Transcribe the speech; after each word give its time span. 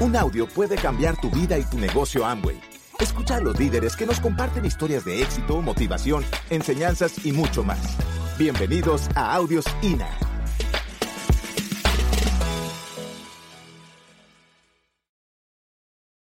Un 0.00 0.14
audio 0.14 0.46
puede 0.46 0.76
cambiar 0.76 1.20
tu 1.20 1.28
vida 1.28 1.58
y 1.58 1.64
tu 1.64 1.76
negocio 1.76 2.24
Amway. 2.24 2.60
Escucha 3.00 3.36
a 3.36 3.40
los 3.40 3.58
líderes 3.58 3.96
que 3.96 4.06
nos 4.06 4.20
comparten 4.20 4.64
historias 4.64 5.04
de 5.04 5.20
éxito, 5.20 5.60
motivación, 5.60 6.24
enseñanzas 6.50 7.26
y 7.26 7.32
mucho 7.32 7.64
más. 7.64 7.96
Bienvenidos 8.38 9.08
a 9.16 9.34
Audios 9.34 9.64
INA. 9.82 10.08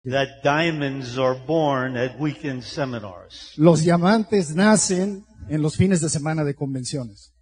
that 0.05 0.43
diamonds 0.43 1.19
are 1.19 1.37
born 1.47 1.97
at 1.99 2.19
weekend 2.19 2.63
seminars. 2.65 3.53
Los 3.59 3.83
diamantes 3.83 4.55
nacen 4.55 5.27
en 5.51 5.61
los 5.61 5.77
fines 5.77 6.01
de 6.01 6.09
semana 6.09 6.45
de 6.45 6.55
convenciones. 6.55 7.35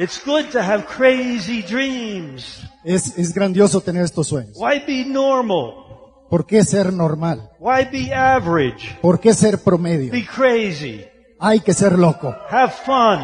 It's 0.00 0.18
good 0.24 0.50
to 0.52 0.62
have 0.62 0.86
crazy 0.86 1.60
dreams. 1.60 2.62
Es, 2.84 3.18
es 3.18 3.34
grandioso 3.34 3.82
tener 3.82 4.02
estos 4.02 4.28
sueños. 4.28 4.56
Why 4.56 4.78
be 4.86 5.04
normal? 5.04 5.74
¿Por 6.30 6.46
qué 6.46 6.64
ser 6.64 6.90
normal? 6.90 7.50
Why 7.58 7.84
be 7.84 8.14
average? 8.14 8.98
¿Por 9.02 9.20
qué 9.20 9.34
ser 9.34 9.58
promedio? 9.62 10.10
Be 10.10 10.24
crazy. 10.24 11.04
Hay 11.38 11.60
que 11.60 11.74
ser 11.74 11.98
loco, 11.98 12.34
Have 12.48 12.72
fun. 12.86 13.20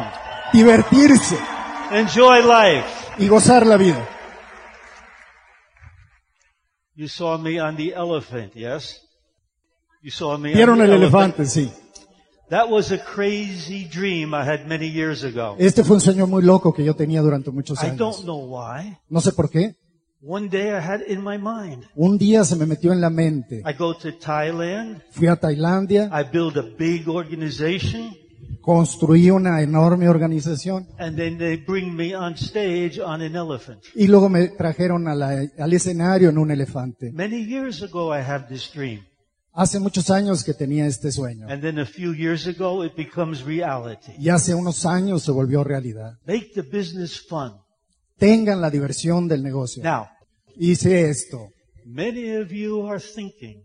divertirse 0.53 1.35
Enjoy 1.91 2.43
life. 2.43 2.85
y 3.17 3.27
gozar 3.27 3.65
la 3.65 3.77
vida. 3.77 4.07
You 6.93 7.07
saw 7.07 7.39
me 7.39 7.59
on 7.59 7.75
the 7.75 7.95
elephant, 7.95 8.53
yes? 8.53 9.01
You 10.03 10.11
saw 10.11 10.37
me 10.37 10.53
Vieron 10.53 10.75
on 10.79 10.81
el 10.81 10.89
the 10.91 10.95
elefante, 10.97 11.45
sí. 11.47 11.71
That 12.49 12.69
was 12.69 12.91
a 12.93 12.97
crazy 12.97 13.85
dream 13.91 14.33
I 14.33 14.43
had 14.47 14.65
many 14.67 14.87
years 14.89 15.23
ago. 15.23 15.55
Este 15.59 15.83
fue 15.83 15.95
un 15.97 16.01
sueño 16.01 16.27
muy 16.27 16.43
loco 16.43 16.73
que 16.73 16.83
yo 16.85 16.95
tenía 16.95 17.21
durante 17.21 17.51
muchos 17.51 17.77
I 17.83 17.87
don't 17.87 18.01
años. 18.01 18.23
know 18.23 18.39
why. 18.39 18.97
No 19.09 19.19
sé 19.19 19.33
por 19.33 19.49
qué. 19.49 19.75
One 20.21 20.47
day 20.49 20.69
I 20.69 20.79
had 20.81 21.01
it 21.01 21.09
in 21.09 21.21
my 21.23 21.37
mind. 21.37 21.83
Un 21.95 22.17
día 22.17 22.43
se 22.45 22.55
me 22.55 22.65
metió 22.65 22.91
en 22.93 23.01
la 23.01 23.09
mente. 23.09 23.61
I 23.65 23.73
go 23.77 23.93
to 23.95 24.13
Thailand. 24.17 25.01
Fui 25.11 25.27
a 25.27 25.35
Tailandia, 25.35 26.09
I 26.11 26.23
build 26.31 26.57
a 26.57 26.63
big 26.77 27.07
organization. 27.09 28.15
construí 28.61 29.29
una 29.29 29.61
enorme 29.61 30.09
organización 30.09 30.87
And 30.97 31.15
then 31.15 31.37
they 31.37 31.55
bring 31.57 31.95
me 31.95 32.13
on 32.15 32.33
stage 32.33 32.99
on 32.99 33.21
an 33.21 33.35
elephant. 33.35 33.79
y 33.95 34.07
luego 34.07 34.27
me 34.29 34.47
trajeron 34.49 35.07
a 35.07 35.15
la- 35.15 35.43
al 35.57 35.73
escenario 35.73 36.29
en 36.29 36.37
un 36.37 36.51
elefante. 36.51 37.11
Many 37.13 37.45
years 37.45 37.81
ago 37.83 38.13
I 38.13 38.19
have 38.21 38.47
this 38.49 38.69
dream. 38.73 39.01
Hace 39.59 39.79
muchos 39.79 40.11
años 40.11 40.43
que 40.43 40.53
tenía 40.53 40.85
este 40.85 41.11
sueño 41.11 41.47
And 41.49 41.61
then 41.63 41.79
a 41.79 41.85
few 41.85 42.13
years 42.13 42.45
ago 42.45 42.83
it 42.85 42.93
becomes 42.95 43.43
reality. 43.43 44.11
y 44.19 44.29
hace 44.29 44.53
unos 44.53 44.85
años 44.85 45.23
se 45.23 45.31
volvió 45.31 45.63
realidad. 45.63 46.13
Make 46.27 46.51
the 46.53 46.61
business 46.61 47.19
fun. 47.27 47.53
Tengan 48.19 48.61
la 48.61 48.69
diversión 48.69 49.27
del 49.27 49.41
negocio. 49.41 49.81
Now, 49.83 50.05
Hice 50.55 51.09
esto. 51.09 51.49
many 51.85 52.35
of 52.37 52.49
you 52.51 52.87
are 52.87 52.99
thinking, 52.99 53.63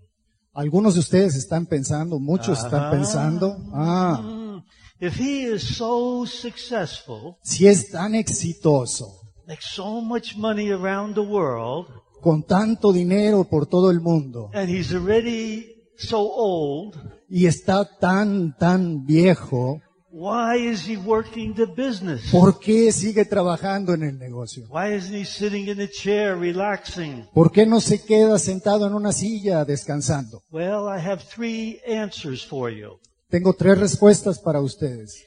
Algunos 0.54 0.94
de 0.94 1.00
ustedes 1.00 1.34
están 1.34 1.66
pensando, 1.66 2.18
muchos 2.18 2.58
están 2.64 2.84
Ah. 2.84 2.90
pensando, 2.90 3.56
ah, 3.74 4.20
"Hmm, 4.22 4.58
if 5.00 5.18
he 5.18 5.44
is 5.54 5.62
so 5.76 6.24
successful, 6.26 7.36
si 7.42 7.66
es 7.66 7.90
tan 7.90 8.14
exitoso, 8.14 9.08
makes 9.46 9.66
so 9.74 10.00
much 10.02 10.36
money 10.36 10.70
around 10.70 11.14
the 11.14 11.20
world, 11.20 11.86
con 12.22 12.42
tanto 12.44 12.92
dinero 12.92 13.44
por 13.44 13.66
todo 13.66 13.90
el 13.90 14.00
mundo, 14.00 14.50
and 14.54 14.68
he's 14.70 14.92
already 14.92 15.71
so 15.96 16.18
old, 16.18 16.96
y 17.28 17.46
está 17.46 17.84
tan, 17.98 18.56
tan 18.56 19.04
viejo, 19.04 19.80
why 20.10 20.56
is 20.56 20.86
he 20.86 20.96
working 20.96 21.54
the 21.54 21.66
business? 21.66 22.30
¿por 22.30 22.58
qué 22.58 22.92
sigue 22.92 23.24
trabajando 23.24 23.94
en 23.94 24.02
el 24.02 24.18
negocio? 24.18 24.66
Why 24.68 24.94
isn't 24.94 25.14
he 25.14 25.24
sitting 25.24 25.68
in 25.68 25.80
a 25.80 25.88
chair 25.88 26.36
relaxing? 26.36 27.26
¿Por 27.32 27.50
qué 27.50 27.66
no 27.66 27.80
se 27.80 28.02
queda 28.04 28.38
sentado 28.38 28.86
en 28.86 28.94
una 28.94 29.12
silla 29.12 29.64
descansando? 29.64 30.42
Well, 30.50 30.86
I 30.88 31.00
have 31.00 31.22
three 31.24 31.80
answers 31.86 32.44
for 32.44 32.70
you. 32.70 32.98
Tengo 33.28 33.54
tres 33.54 33.78
respuestas 33.78 34.38
para 34.38 34.60
ustedes. 34.60 35.26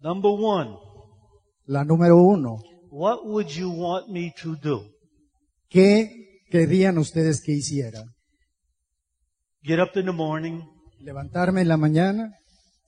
Number 0.00 0.30
one, 0.30 0.76
La 1.66 1.84
número 1.84 2.18
uno, 2.18 2.62
what 2.90 3.24
would 3.24 3.48
you 3.48 3.70
want 3.70 4.08
me 4.08 4.32
to 4.42 4.54
do? 4.56 4.84
¿qué 5.68 6.42
querían 6.50 6.98
ustedes 6.98 7.40
que 7.40 7.52
hiciera? 7.52 8.04
Get 9.66 9.80
up 9.80 9.96
in 9.96 10.06
the 10.06 10.12
morning, 10.12 10.62
Levantarme 11.00 11.60
en 11.62 11.66
la 11.66 11.76
mañana 11.76 12.32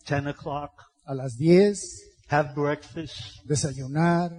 10 0.06 0.28
o'clock, 0.28 0.70
a 1.06 1.12
las 1.12 1.36
10, 1.36 2.04
have 2.28 2.54
breakfast, 2.54 3.44
desayunar, 3.44 4.30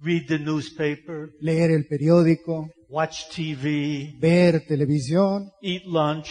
read 0.00 0.26
the 0.26 0.40
newspaper, 0.40 1.30
leer 1.40 1.70
el 1.70 1.86
periódico, 1.86 2.68
watch 2.88 3.28
TV, 3.28 4.18
ver 4.18 4.66
televisión, 4.66 5.52
eat 5.62 5.84
lunch, 5.84 6.30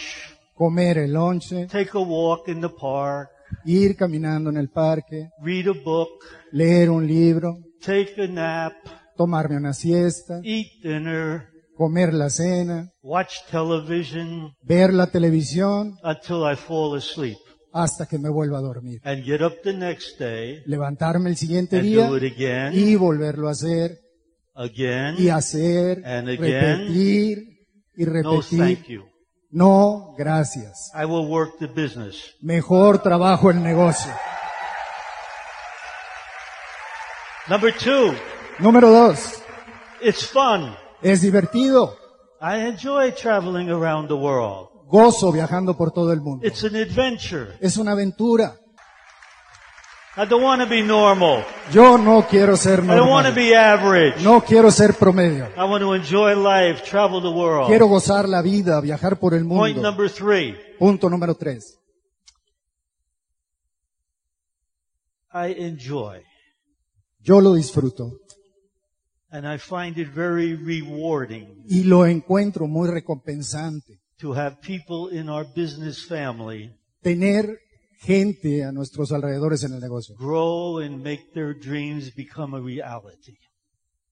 comer 0.54 0.98
el 0.98 1.14
lonche, 1.14 1.68
take 1.68 1.92
a 1.94 2.00
walk 2.00 2.46
in 2.48 2.60
the 2.60 2.68
park, 2.68 3.30
ir 3.64 3.96
caminando 3.96 4.50
en 4.50 4.58
el 4.58 4.68
parque, 4.68 5.30
read 5.40 5.68
a 5.68 5.72
book, 5.72 6.22
leer 6.52 6.90
un 6.90 7.06
libro, 7.06 7.56
take 7.80 8.12
a 8.22 8.26
nap, 8.26 8.74
tomarme 9.16 9.56
una 9.56 9.72
siesta, 9.72 10.42
eat 10.44 10.82
dinner, 10.82 11.48
comer 11.80 12.12
la 12.12 12.28
cena, 12.28 12.90
watch 13.00 13.36
television 13.50 14.52
ver 14.62 14.92
la 14.92 15.06
televisión 15.06 15.96
until 16.02 16.42
I 16.52 16.54
fall 16.54 16.94
asleep, 16.98 17.38
hasta 17.72 18.04
que 18.06 18.18
me 18.18 18.28
vuelva 18.28 18.58
a 18.58 18.60
dormir. 18.60 19.00
and 19.02 19.24
get 19.24 19.40
up 19.40 19.54
the 19.64 19.72
next 19.72 20.18
day 20.18 20.62
Levantarme 20.66 21.30
el 21.30 21.36
siguiente 21.38 21.76
and 21.78 21.86
día 21.86 22.06
do 22.06 22.18
it 22.18 22.32
again, 22.36 22.72
y 22.74 22.96
volverlo 22.96 23.48
a 23.48 23.52
hacer 23.52 23.98
again. 24.54 25.14
y 25.18 25.30
hacer, 25.30 26.02
And 26.04 26.28
again. 26.28 26.80
repetir 26.88 27.38
y 27.96 28.04
No, 28.04 28.42
thank 28.42 28.52
repetir. 28.52 28.86
you. 28.88 29.04
No, 29.50 30.14
gracias. 30.18 30.92
I 30.94 31.06
will 31.06 31.26
work 31.26 31.58
the 31.58 31.66
business. 31.66 32.34
Mejor 32.42 33.02
trabajo 33.02 33.50
el 33.50 33.62
negocio. 33.62 34.12
Number 37.48 37.72
two, 37.74 38.14
Número 38.58 38.90
dos, 38.90 39.42
it's 40.02 40.26
fun. 40.26 40.76
Es 41.02 41.20
divertido. 41.22 41.96
I 42.40 42.66
enjoy 42.68 43.12
traveling 43.12 43.68
around 43.70 44.08
the 44.08 44.14
world. 44.14 44.68
Gozo 44.88 45.30
viajando 45.30 45.76
por 45.76 45.92
todo 45.92 46.12
el 46.12 46.20
mundo. 46.20 46.46
It's 46.46 46.64
an 46.64 46.74
adventure. 46.76 47.56
Es 47.60 47.76
una 47.76 47.92
aventura. 47.92 48.56
I 50.16 50.26
don't 50.26 50.42
want 50.42 50.60
to 50.60 50.68
be 50.68 50.82
normal. 50.82 51.44
Yo 51.72 51.96
no 51.96 52.26
quiero 52.28 52.56
ser 52.56 52.80
I 52.82 52.86
don't 52.88 53.08
want 53.10 53.26
to 53.28 53.32
normal. 53.32 53.34
be 53.34 53.54
average. 53.56 54.24
No 54.24 54.40
quiero 54.42 54.70
ser 54.72 54.94
promedio. 54.94 55.46
I 55.56 55.60
want 55.60 55.82
to 55.82 55.94
enjoy 55.94 56.34
life, 56.34 56.82
travel 56.82 57.22
the 57.22 57.28
world. 57.28 57.68
Quiero 57.68 57.86
gozar 57.86 58.28
la 58.28 58.42
vida, 58.42 58.80
viajar 58.80 59.18
por 59.20 59.34
el 59.34 59.46
Point 59.46 59.76
mundo. 59.76 59.88
number 59.88 60.10
three, 60.10 60.56
Punto 60.78 61.08
número 61.08 61.36
tres. 61.36 61.78
I 65.32 65.54
enjoy. 65.58 66.22
Yo 67.20 67.40
lo 67.40 67.54
disfruto 67.54 68.12
And 69.32 69.46
I 69.46 69.58
find 69.58 69.96
it 69.96 70.08
very 70.12 70.54
rewarding 70.56 71.64
y 71.68 71.84
lo 71.84 72.04
encuentro 72.06 72.66
muy 72.66 72.90
recompensante. 72.90 74.00
to 74.18 74.34
have 74.34 74.56
people 74.60 75.16
in 75.16 75.28
our 75.28 75.46
business 75.54 76.04
family 76.04 76.74
Tener 77.00 77.58
gente 78.00 78.64
a 78.64 78.72
nuestros 78.72 79.12
alrededores 79.12 79.62
en 79.64 79.74
el 79.74 79.80
negocio, 79.80 80.14
grow 80.16 80.80
and 80.80 81.02
make 81.02 81.30
their 81.32 81.54
dreams 81.54 82.12
become 82.14 82.56
a 82.56 82.60
reality. 82.60 83.36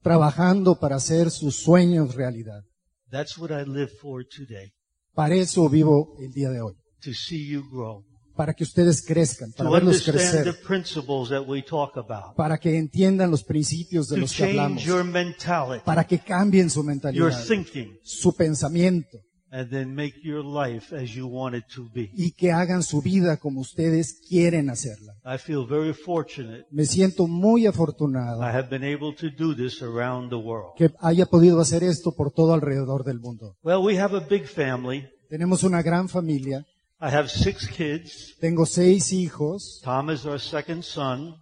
trabajando 0.02 0.78
para 0.78 0.96
hacer 0.96 1.30
sus 1.30 1.56
sueños 1.56 2.14
realidad. 2.14 2.62
That's 3.10 3.36
what 3.38 3.50
I 3.50 3.64
live 3.68 3.90
for 4.00 4.24
today. 4.24 4.72
Para 5.14 5.34
eso 5.34 5.68
vivo 5.68 6.16
el 6.20 6.32
día 6.32 6.50
de 6.50 6.60
hoy. 6.60 6.74
To 7.02 7.12
see 7.12 7.46
you 7.46 7.68
grow. 7.70 8.04
Para 8.38 8.54
que 8.54 8.62
ustedes 8.62 9.02
crezcan, 9.04 9.50
para 9.52 9.68
To 9.68 9.74
verlos 9.74 10.06
understand 10.06 10.44
the 10.44 10.50
crecer, 10.52 10.64
principles 10.64 11.28
that 11.30 11.42
we 11.48 11.60
talk 11.60 11.96
about. 11.96 12.36
para 12.36 12.56
que 12.56 12.78
entiendan 12.78 13.32
los 13.32 13.42
principios 13.42 14.08
de 14.08 14.14
To 14.14 14.20
los 14.20 14.32
que 14.32 14.44
hablamos, 14.44 14.78
change 14.84 14.86
your 14.86 15.02
mentality, 15.04 15.82
para 15.84 16.04
que 16.06 16.20
cambien 16.20 16.70
su 16.70 16.78
your 16.80 16.86
mentalidad, 16.86 17.44
thinking, 17.48 17.98
su 18.04 18.32
pensamiento 18.36 19.18
and 19.50 19.68
then 19.70 19.92
make 19.92 20.20
your 20.22 20.44
life 20.44 20.94
as 20.94 21.10
you 21.16 21.26
want 21.26 21.56
it 21.56 21.64
to 21.74 21.88
be. 21.92 22.10
y 22.14 22.30
que 22.30 22.52
hagan 22.52 22.84
su 22.84 23.02
vida 23.02 23.38
como 23.38 23.60
ustedes 23.60 24.20
quieren 24.28 24.70
hacerla. 24.70 25.14
I 25.24 25.36
feel 25.38 25.66
very 25.66 25.92
fortunate 25.92 26.66
Me 26.70 26.84
siento 26.86 27.26
muy 27.26 27.64
I 27.64 27.66
afortunado 27.68 28.40
have 28.42 28.68
been 28.70 28.84
able 28.84 29.16
to 29.16 29.30
do 29.36 29.52
this 29.56 29.82
around 29.82 30.28
the 30.30 30.36
world. 30.36 30.74
que 30.76 30.92
haya 31.00 31.26
podido 31.26 31.60
hacer 31.60 31.82
esto 31.82 32.12
por 32.14 32.30
todo 32.30 32.54
alrededor 32.54 33.02
del 33.04 33.18
mundo. 33.18 33.56
Well, 33.64 33.82
we 33.82 33.98
have 33.98 34.16
a 34.16 34.20
big 34.20 34.44
family. 34.46 35.08
Tenemos 35.28 35.64
una 35.64 35.82
gran 35.82 36.08
familia, 36.08 36.64
I 37.00 37.10
have 37.10 37.28
six 37.30 37.66
kids. 37.68 38.34
tengo 38.40 38.66
seis 38.66 39.12
hijos, 39.12 39.80
Tom 39.84 40.10
is 40.10 40.24
our 40.26 40.40
second 40.40 40.82
son. 40.82 41.36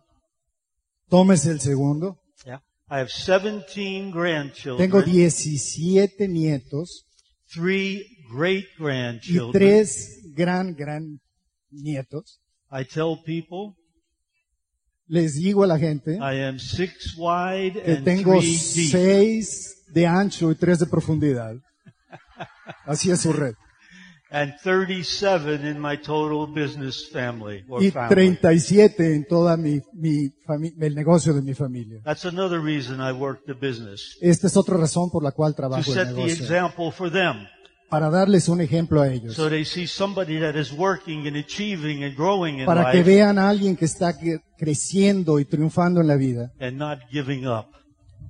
Tom 1.09 1.31
es 1.33 1.47
el 1.47 1.61
segundo, 1.61 2.19
Yeah. 2.45 2.61
I 2.91 2.99
have 3.01 3.09
17 3.11 4.11
tengo 4.13 4.19
grandchildren, 4.19 4.91
17 5.05 6.29
nietos 6.29 7.07
three 7.53 8.05
great 8.31 8.65
y 8.79 8.83
grandchildren. 8.83 9.53
tres 9.53 10.21
gran, 10.37 10.75
gran 10.75 11.21
nietos. 11.71 12.41
I 12.71 12.85
tell 12.85 13.17
people 13.25 13.75
Les 15.09 15.35
digo 15.37 15.63
a 15.63 15.67
la 15.69 15.79
gente 15.79 16.17
I 16.17 16.43
am 16.43 16.59
six 16.59 17.17
wide 17.17 17.81
que 17.83 17.93
and 17.95 18.05
tengo 18.05 18.39
three 18.41 18.51
deep. 18.75 18.91
seis 18.91 19.85
de 19.93 20.05
ancho 20.07 20.51
y 20.51 20.57
tres 20.57 20.81
de 20.81 20.87
profundidad. 20.87 21.55
Así 22.85 23.11
es 23.11 23.21
su 23.21 23.33
red. 23.33 23.55
And 24.37 24.53
37 24.63 25.67
in 25.67 25.81
my 25.81 25.97
total 25.97 26.47
business 26.47 27.09
family 27.11 27.65
or 27.69 27.83
Y 27.83 27.91
family. 27.91 28.37
37 28.37 29.15
en 29.15 29.25
toda 29.27 29.57
mi, 29.57 29.81
mi 29.95 30.31
el 30.81 30.95
negocio 30.95 31.33
de 31.33 31.41
mi 31.41 31.55
familia. 31.55 32.03
That's 32.05 32.27
another 32.27 32.61
reason 32.63 33.01
I 33.01 33.13
work 33.13 33.45
the 33.47 33.55
business. 33.55 34.19
Esta 34.21 34.47
es 34.49 34.57
otra 34.57 34.77
razón 34.77 35.11
por 35.11 35.23
la 35.23 35.33
cual 35.33 35.53
To 35.53 35.57
trabajo 35.57 35.91
el 35.91 35.95
set 35.97 36.09
the 36.09 36.15
negocio. 36.15 36.45
example 36.45 36.93
for 36.93 37.11
them. 37.11 37.47
Para 37.89 38.11
darles 38.11 38.49
un 38.49 38.61
ejemplo 38.61 39.01
a 39.01 39.09
ellos. 39.13 39.35
So 39.35 39.49
they 39.49 39.65
see 39.65 39.87
somebody 39.87 40.39
that 40.41 40.55
is 40.57 40.71
working 40.73 41.27
and 41.27 41.37
achieving 41.37 42.05
and 42.05 42.15
growing 42.17 42.59
in 42.59 42.67
Para 42.67 42.91
que 42.91 42.99
life 42.99 43.11
vean 43.11 43.39
a 43.39 43.49
alguien 43.49 43.75
que 43.77 43.85
está 43.87 44.13
cre- 44.19 44.43
creciendo 44.59 45.39
y 45.39 45.45
triunfando 45.47 46.01
en 46.01 46.09
la 46.09 46.17
vida. 46.17 46.53
and 46.61 46.77
not 46.77 46.99
giving 47.11 47.47
up. 47.47 47.67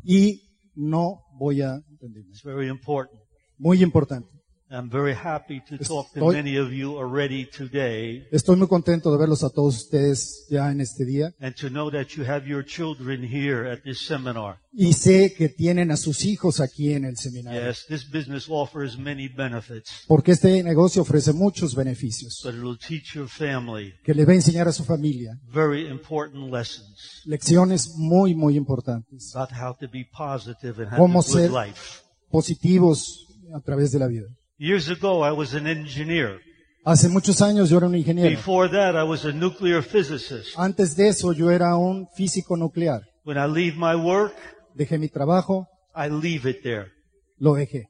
Y 0.05 0.43
no 0.77 1.23
voy 1.39 1.63
a... 1.63 1.81
entenderme. 1.91 2.31
It's 2.31 2.45
very 2.45 2.69
important. 2.69 3.19
Muy 3.59 3.83
importante. 3.83 4.29
I'm 4.69 4.91
very 4.91 5.15
happy 5.15 5.61
to 5.69 5.79
talk 5.79 6.13
to 6.13 6.19
Estoy- 6.21 6.35
many 6.35 6.57
of 6.59 6.73
you 6.73 6.99
already 6.99 7.47
today 7.47 8.27
Estoy 8.33 8.57
muy 8.57 8.67
contento 8.67 9.13
de 9.13 9.19
verlos 9.19 9.45
a 9.45 9.51
todos 9.51 9.77
ustedes 9.77 10.45
ya 10.51 10.73
en 10.73 10.81
este 10.81 11.05
día. 11.05 11.33
and 11.39 11.55
to 11.55 11.69
know 11.69 11.89
that 11.91 12.09
you 12.17 12.25
have 12.25 12.49
your 12.49 12.65
children 12.65 13.23
here 13.23 13.71
at 13.71 13.83
this 13.85 14.01
seminar. 14.05 14.59
Y 14.73 14.93
sé 14.95 15.33
que 15.35 15.49
tienen 15.49 15.93
a 15.93 15.97
sus 15.97 16.25
hijos 16.25 16.59
aquí 16.61 16.93
en 16.93 17.05
el 17.05 17.17
seminario. 17.17 17.65
Yes, 17.65 17.87
this 17.87 18.05
business 18.11 18.47
offers 18.49 18.99
many 18.99 19.29
benefits, 19.29 19.89
Porque 20.09 20.33
este 20.33 20.61
negocio 20.65 21.03
ofrece 21.03 21.33
muchos 21.33 21.75
beneficios. 21.77 22.41
but 22.45 22.53
it 22.55 22.61
will 22.61 22.77
teach 22.77 23.15
your 23.15 23.29
family 23.29 23.93
Que 24.05 24.15
le 24.15 24.25
va 24.25 24.33
a 24.33 24.35
enseñar 24.35 24.67
a 24.67 24.73
su 24.73 24.83
familia 24.83 25.39
very 25.53 25.87
important 25.89 26.53
lessons 26.53 27.23
lecciones 27.25 27.95
muy, 27.97 28.35
muy 28.35 28.57
importantes. 28.57 29.33
about 29.37 29.51
how 29.53 29.73
to 29.79 29.87
be 29.89 30.05
positive 30.13 30.83
and 30.83 30.89
have 30.93 30.99
Cómo 30.99 31.23
ser- 31.23 31.53
life. 31.53 32.03
Positivos 32.31 33.27
a 33.55 33.61
través 33.61 33.93
de 33.93 34.01
la 34.01 34.09
vida. 34.09 34.27
Years 34.59 34.89
ago, 34.89 35.23
I 35.23 35.33
was 35.33 35.55
an 35.55 35.67
engineer. 35.67 36.41
Hace 36.85 37.09
muchos 37.09 37.43
años 37.43 37.69
yo 37.69 37.79
era 37.79 37.89
un 37.89 37.95
ingeniero. 37.95 38.31
Before 38.31 38.69
that, 38.71 38.95
I 38.95 39.03
was 39.03 39.25
a 39.25 39.33
nuclear 39.33 39.83
physicist. 39.83 40.57
Antes 40.57 40.97
de 40.97 41.09
eso 41.09 41.33
yo 41.33 41.51
era 41.51 41.77
un 41.77 42.07
físico 42.17 42.57
nuclear. 42.57 43.03
When 43.25 43.37
I 43.37 43.47
leave 43.47 43.77
my 43.77 43.95
work, 43.97 44.35
Dejé 44.75 44.99
mi 44.99 45.09
trabajo, 45.09 45.67
I 45.95 46.09
leave 46.09 46.49
it 46.49 46.63
there. 46.63 46.93
lo 47.39 47.55
dejé. 47.55 47.89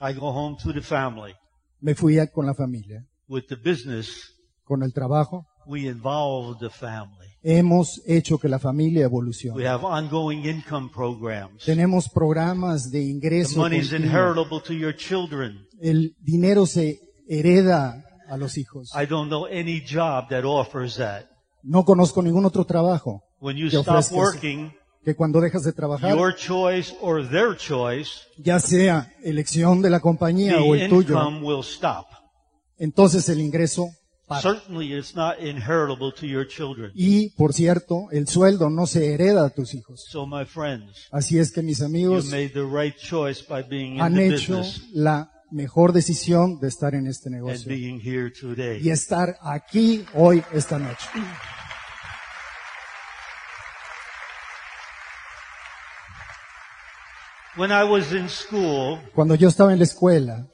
I 0.00 0.12
go 0.12 0.30
home 0.30 0.56
to 0.62 0.72
the 0.72 0.82
family. 0.82 1.34
Me 1.80 1.94
fui 1.94 2.16
con 2.32 2.46
la 2.46 2.54
familia. 2.54 3.04
With 3.28 3.46
the 3.48 3.56
business, 3.56 4.30
Con 4.64 4.82
el 4.82 4.92
trabajo 4.92 5.46
we 5.66 5.88
involve 5.88 6.58
the 6.60 6.70
family. 6.70 7.28
hemos 7.42 8.00
hecho 8.06 8.38
que 8.38 8.48
la 8.48 8.58
familia 8.58 9.00
We 9.00 9.06
evolucione. 9.06 9.66
have 9.66 9.84
ongoing 9.84 10.44
income 10.46 10.90
programs. 10.94 11.64
Tenemos 11.64 12.08
programas 12.08 12.90
de 12.90 13.00
The 13.00 13.04
ingreso. 13.10 13.58
money 13.58 13.78
is 13.78 13.92
inheritable 13.92 14.60
to 14.62 14.72
your 14.72 14.94
children. 14.96 15.66
El 15.80 16.14
dinero 16.20 16.64
se 16.66 16.98
hereda 17.28 18.02
a 18.28 18.36
los 18.36 18.56
hijos. 18.56 18.90
I 18.94 19.06
don't 19.06 19.28
know 19.28 19.46
any 19.46 19.80
job 19.86 20.28
that 20.30 20.44
offers 20.44 20.96
that. 20.96 21.26
No 21.62 21.84
conozco 21.84 22.22
ningún 22.22 22.44
otro 22.44 22.64
trabajo 22.64 23.22
When 23.40 23.56
you 23.56 23.68
que 23.68 23.78
stop 23.78 24.04
working, 24.12 24.72
que 25.04 25.14
cuando 25.14 25.38
dejas 25.40 25.64
de 25.64 25.72
trabajar, 25.74 26.16
your 26.16 26.34
choice 26.34 26.94
or 27.02 27.26
their 27.28 27.54
choice, 27.56 28.10
ya 28.38 28.58
sea 28.58 29.12
elección 29.22 29.82
de 29.82 29.90
la 29.90 30.00
compañía 30.00 30.62
o 30.62 30.74
el 30.74 30.88
tuyo, 30.88 31.14
income 31.14 31.42
will 31.42 31.60
stop. 31.62 32.06
entonces 32.78 33.28
el 33.28 33.40
ingreso 33.40 33.88
para. 34.26 34.40
Certainly 34.42 34.92
it's 34.92 35.14
not 35.14 35.38
inheritable 35.38 36.12
to 36.12 36.26
your 36.26 36.46
children. 36.46 36.90
Y, 36.94 37.30
por 37.36 37.52
cierto, 37.52 38.08
el 38.12 38.26
sueldo 38.26 38.70
no 38.70 38.86
se 38.86 39.12
hereda 39.12 39.46
a 39.46 39.50
tus 39.50 39.74
hijos. 39.74 40.04
So 40.10 40.26
my 40.26 40.44
friends, 40.44 41.08
Así 41.10 41.38
es 41.38 41.52
que 41.52 41.62
mis 41.62 41.78
you 41.80 41.86
amigos 41.86 42.26
made 42.26 42.50
the 42.50 42.64
right 42.64 42.96
choice 42.96 43.42
by 43.46 43.62
being 43.62 43.94
in 43.94 44.00
han 44.00 44.14
the 44.14 44.26
hecho 44.34 44.58
business 44.58 44.82
la 44.92 45.30
mejor 45.50 45.92
decisión 45.92 46.58
de 46.58 46.68
estar 46.68 46.94
en 46.94 47.06
este 47.06 47.28
and 47.28 47.36
negocio 47.36 47.68
being 47.68 48.00
here 48.00 48.26
y 48.28 48.40
today. 48.40 48.88
estar 48.90 49.36
aquí 49.42 50.04
hoy, 50.14 50.42
esta 50.52 50.78
noche. 50.78 51.06
When 57.56 57.70
I 57.70 57.84
was 57.84 58.12
in 58.12 58.28
school, 58.28 58.98
Cuando 59.14 59.36
yo 59.36 59.48
estaba 59.48 59.72
en 59.72 59.78
la 59.78 59.84
escuela, 59.84 60.48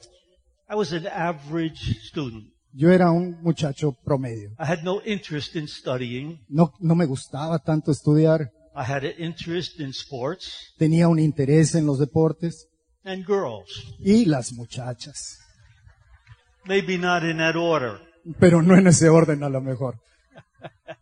I 0.69 0.75
was 0.75 0.93
an 0.93 1.07
average 1.07 1.99
student. 2.03 2.53
Yo 2.73 2.91
era 2.91 3.11
un 3.11 3.41
muchacho 3.41 3.93
promedio. 4.03 4.51
I 4.59 4.65
had 4.65 4.83
no 4.83 5.01
interest 5.05 5.55
in 5.55 5.67
studying. 5.67 6.39
No, 6.49 6.73
no 6.79 6.95
me 6.95 7.05
gustaba 7.05 7.59
tanto 7.59 7.91
estudiar. 7.91 8.51
I 8.75 8.83
had 8.89 9.03
an 9.03 9.13
interest 9.17 9.79
in 9.79 9.89
sports 9.89 10.73
Tenía 10.77 11.07
un 11.09 11.19
interés 11.19 11.75
en 11.75 11.85
los 11.85 11.99
deportes 11.99 12.67
and 13.03 13.25
girls. 13.25 13.69
y 13.99 14.25
las 14.25 14.53
muchachas. 14.53 15.39
Maybe 16.65 16.97
not 16.97 17.23
in 17.23 17.37
that 17.37 17.55
order. 17.55 17.99
Pero 18.39 18.61
no 18.61 18.77
en 18.77 18.87
ese 18.87 19.09
orden 19.09 19.43
a 19.43 19.49
lo 19.49 19.61
mejor. 19.61 19.95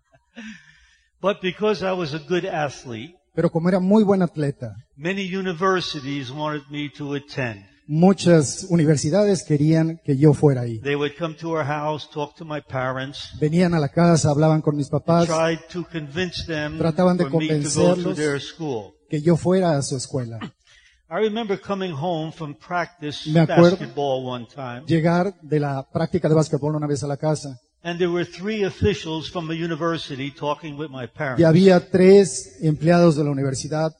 But 1.21 1.41
because 1.41 1.83
I 1.83 1.91
was 1.91 2.13
a 2.13 2.19
good 2.19 2.45
athlete, 2.45 3.15
Pero 3.35 3.49
como 3.51 3.69
era 3.69 3.79
muy 3.79 4.03
buen 4.03 4.21
atleta, 4.21 4.75
many 4.95 5.23
universities 5.23 6.31
wanted 6.31 6.63
me 6.71 6.89
to 6.97 7.13
attend. 7.13 7.65
Muchas 7.91 8.67
universidades 8.69 9.43
querían 9.43 9.99
que 10.05 10.15
yo 10.15 10.33
fuera 10.35 10.61
ahí. 10.61 10.79
They 10.79 10.95
would 10.95 11.13
come 11.17 11.33
to 11.37 11.49
our 11.49 11.65
house, 11.65 12.07
talk 12.13 12.35
to 12.37 12.45
my 12.45 12.61
parents, 12.61 13.31
Venían 13.41 13.73
a 13.73 13.79
la 13.79 13.89
casa, 13.89 14.29
hablaban 14.29 14.61
con 14.61 14.75
mis 14.77 14.89
papás, 14.89 15.25
tried 15.27 15.59
to 15.73 15.83
convince 15.91 16.45
them 16.45 16.77
Trataban 16.77 17.17
de 17.17 17.25
for 17.25 17.39
me 17.41 17.47
to 17.47 17.53
go 17.55 17.59
to 17.59 17.69
convencerlos. 18.03 18.15
their 18.15 18.39
school. 18.39 18.93
que 19.09 19.21
yo 19.21 19.35
fuera 19.35 19.75
a 19.75 19.81
su 19.81 19.97
escuela. 19.97 20.37
I 21.11 21.15
remember 21.15 21.59
coming 21.59 21.91
home 21.91 22.31
from 22.31 22.53
practice 22.53 23.27
Me 23.27 23.39
acuerdo. 23.39 23.71
basketball 23.71 24.23
one 24.23 24.45
time, 24.45 24.83
Llegar 24.85 25.33
de 25.41 25.59
la 25.59 25.83
práctica 25.91 26.29
de 26.29 26.35
básquetbol 26.35 26.75
una 26.75 26.85
vez 26.85 27.03
a 27.03 27.07
la 27.07 27.17
casa 27.17 27.59
and 27.81 27.97
there 27.97 28.11
were 28.11 28.25
three 28.25 28.63
officials 28.65 29.31
from 29.31 29.47
the 29.47 29.55
university 29.55 30.29
talking 30.29 30.77
with 30.77 30.89
my 30.91 31.07
parents. 31.07 31.41
y 31.41 31.43
había 31.43 31.89
tres 31.89 32.57
empleados 32.61 33.15
de 33.15 33.23
la 33.23 33.31
universidad 33.31 33.93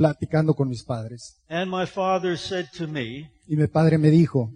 platicando 0.00 0.54
con 0.54 0.66
mis 0.66 0.82
padres. 0.82 1.36
And 1.50 1.70
my 1.70 1.84
father 1.84 2.38
said 2.38 2.68
to 2.78 2.88
me, 2.88 3.30
Y 3.46 3.54
mi 3.56 3.66
padre 3.66 3.98
me 3.98 4.08
dijo, 4.10 4.50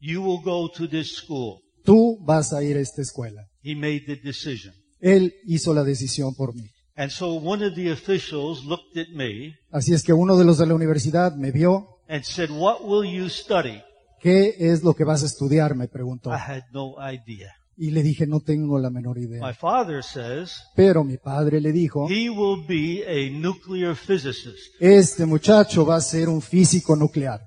you 0.00 0.20
will 0.20 0.42
go 0.42 0.68
to 0.68 0.88
this 0.88 1.14
school. 1.14 1.60
tú 1.84 2.18
vas 2.24 2.52
a 2.52 2.60
ir 2.64 2.76
a 2.76 2.80
esta 2.80 3.00
escuela. 3.00 3.46
He 3.62 3.76
made 3.76 4.02
the 4.06 4.16
decision. 4.16 4.74
Él 4.98 5.32
hizo 5.46 5.72
la 5.72 5.84
decisión 5.84 6.34
por 6.34 6.52
mí. 6.56 6.68
And 6.96 7.12
so 7.12 7.34
one 7.34 7.64
of 7.64 7.76
the 7.76 7.92
officials 7.92 8.64
looked 8.64 8.98
at 8.98 9.06
me 9.14 9.54
Así 9.70 9.94
es 9.94 10.02
que 10.02 10.12
uno 10.12 10.36
de 10.36 10.44
los 10.44 10.58
de 10.58 10.66
la 10.66 10.74
universidad 10.74 11.32
me 11.36 11.52
vio. 11.52 11.86
and 12.08 12.24
said, 12.24 12.50
what 12.50 12.80
will 12.82 13.08
you 13.08 13.28
study? 13.28 13.80
¿Qué 14.20 14.56
es 14.58 14.82
lo 14.82 14.94
que 14.94 15.04
vas 15.04 15.22
a 15.22 15.26
estudiar? 15.26 15.76
Me 15.76 15.86
preguntó. 15.86 16.30
I 16.30 16.38
had 16.38 16.62
no 16.72 16.96
idea. 17.00 17.52
Y 17.82 17.92
le 17.92 18.02
dije, 18.02 18.26
no 18.26 18.40
tengo 18.40 18.78
la 18.78 18.90
menor 18.90 19.16
My 19.18 19.24
idea. 19.24 19.54
father 19.54 20.02
says 20.04 20.52
Pero 20.76 21.02
mi 21.02 21.16
padre 21.16 21.62
le 21.62 21.72
dijo, 21.72 22.06
he 22.10 22.28
will 22.28 22.62
be 22.68 23.02
a 23.08 23.30
nuclear 23.30 23.96
physicist. 23.96 24.58
este 24.78 25.24
muchacho 25.24 25.86
va 25.86 25.96
a 25.96 26.00
ser 26.02 26.28
un 26.28 26.42
físico 26.42 26.94
nuclear. 26.94 27.40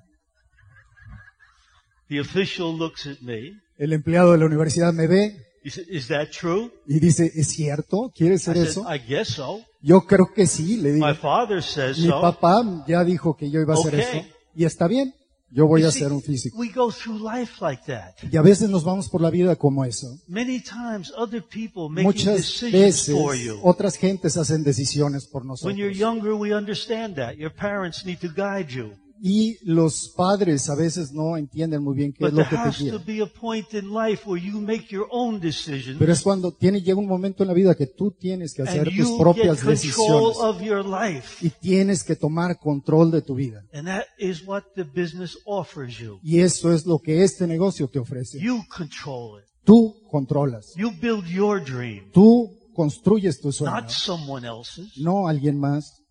The 2.08 2.20
official 2.20 2.76
looks 2.76 3.06
at 3.06 3.20
me. 3.20 3.52
El 3.78 3.92
empleado 3.92 4.32
de 4.32 4.38
la 4.38 4.46
universidad 4.46 4.92
me 4.92 5.06
ve 5.06 5.36
He 5.64 5.70
said, 5.70 5.86
is 5.88 6.08
that 6.08 6.28
true? 6.30 6.70
y 6.86 6.98
dice, 7.00 7.30
¿es 7.34 7.48
cierto? 7.48 8.10
¿Quieres 8.14 8.42
I 8.42 8.44
ser 8.44 8.56
said, 8.56 8.66
eso? 8.68 8.84
I 8.94 8.98
guess 8.98 9.28
so. 9.28 9.60
Yo 9.80 10.02
creo 10.02 10.26
que 10.34 10.46
sí, 10.46 10.76
le 10.78 10.92
digo. 10.92 11.06
My 11.06 11.14
father 11.14 11.62
says 11.62 11.96
Mi 11.98 12.08
so. 12.08 12.20
papá 12.20 12.84
ya 12.86 13.02
dijo 13.04 13.36
que 13.36 13.50
yo 13.50 13.60
iba 13.60 13.74
a 13.74 13.76
hacer 13.78 13.94
Ok. 13.94 14.00
eso. 14.00 14.26
Y 14.56 14.64
está 14.64 14.88
bien, 14.88 15.14
yo 15.54 15.66
voy 15.66 15.82
You 15.82 15.88
a 15.88 15.90
see, 15.92 16.00
ser 16.00 16.12
un 16.12 16.20
físico. 16.20 16.58
We 16.58 16.68
go 16.74 16.90
through 16.90 17.18
life 17.22 17.64
like 17.64 17.84
that. 17.86 18.14
Y 18.30 18.36
a 18.36 18.42
veces 18.42 18.68
nos 18.68 18.82
vamos 18.84 19.08
por 19.08 19.20
la 19.20 19.30
vida 19.30 19.54
como 19.56 19.84
eso. 19.84 20.18
Many 20.26 20.60
times 20.60 21.12
other 21.16 21.42
people 21.42 21.88
Muchas 22.02 22.36
decisions 22.36 22.72
veces 22.72 23.14
for 23.16 23.34
you. 23.36 23.60
otras 23.62 23.96
gentes 23.96 24.36
hacen 24.36 24.64
decisiones 24.64 25.26
por 25.26 25.42
When 25.42 25.76
you're 25.76 25.90
nosotros. 25.94 25.96
younger, 25.98 26.34
we 26.34 26.52
understand 26.52 27.14
that. 27.16 27.36
Your 27.36 27.52
parents 27.52 28.04
need 28.04 28.18
to 28.20 28.28
guide 28.28 28.70
you. 28.70 28.92
Y 29.22 29.56
los 29.64 30.12
padres 30.16 30.68
a 30.68 30.74
veces 30.74 31.12
no 31.12 31.36
entienden 31.36 31.82
muy 31.82 31.94
bien 31.94 32.12
qué 32.12 32.24
es 32.26 32.30
But 32.32 32.38
lo 32.38 32.44
there 32.44 32.50
que 32.50 32.56
te 32.56 32.90
has 32.90 32.98
to 32.98 33.04
be 33.06 33.22
a 33.22 33.26
point 33.26 33.72
in 33.72 33.90
life 33.94 34.28
where 34.28 34.44
you 34.44 34.60
make 34.60 34.86
your 34.90 35.06
own 35.10 35.40
decisions 35.40 35.96
Pero 35.98 36.12
es 36.12 36.20
cuando 36.20 36.52
tiene, 36.52 36.80
llega 36.82 36.98
un 36.98 37.06
momento 37.06 37.42
en 37.42 37.48
la 37.48 37.54
vida 37.54 37.74
que 37.74 37.86
tú 37.86 38.10
tienes 38.10 38.52
que 38.52 38.62
hacer 38.62 38.80
and 38.80 38.88
tus 38.88 38.96
you 38.96 39.04
get 39.16 39.18
propias 39.18 39.62
control 39.62 39.70
decisiones. 39.74 40.36
of 40.40 40.60
your 40.62 40.84
life. 40.84 41.46
Y 41.46 41.50
tienes 41.50 42.02
que 42.04 42.16
tomar 42.16 42.58
control 42.58 43.10
de 43.10 43.22
tu 43.22 43.34
vida. 43.34 43.62
And 43.72 43.86
that 43.86 44.04
is 44.18 44.42
what 44.46 44.62
the 44.74 44.84
business 44.84 45.38
offers 45.46 45.96
you. 45.98 46.18
Y 46.22 46.40
eso 46.40 46.72
es 46.72 46.84
lo 46.84 46.98
que 46.98 47.22
este 47.22 47.46
negocio 47.46 47.88
te 47.88 47.98
ofrece. 48.00 48.38
You 48.40 48.62
control 48.68 49.40
it. 49.40 49.46
Tú 49.64 49.94
controlas. 50.10 50.74
You 50.76 50.90
build 51.00 51.24
your 51.26 51.64
dream, 51.64 52.10
Tú 52.12 52.50
construyes 52.74 53.40
tu 53.40 53.52
sueño. 53.52 53.74
not 53.74 53.88
someone 53.90 54.46
else's. 54.46 54.98
No 54.98 55.28
alguien 55.28 55.58
más. 55.58 56.02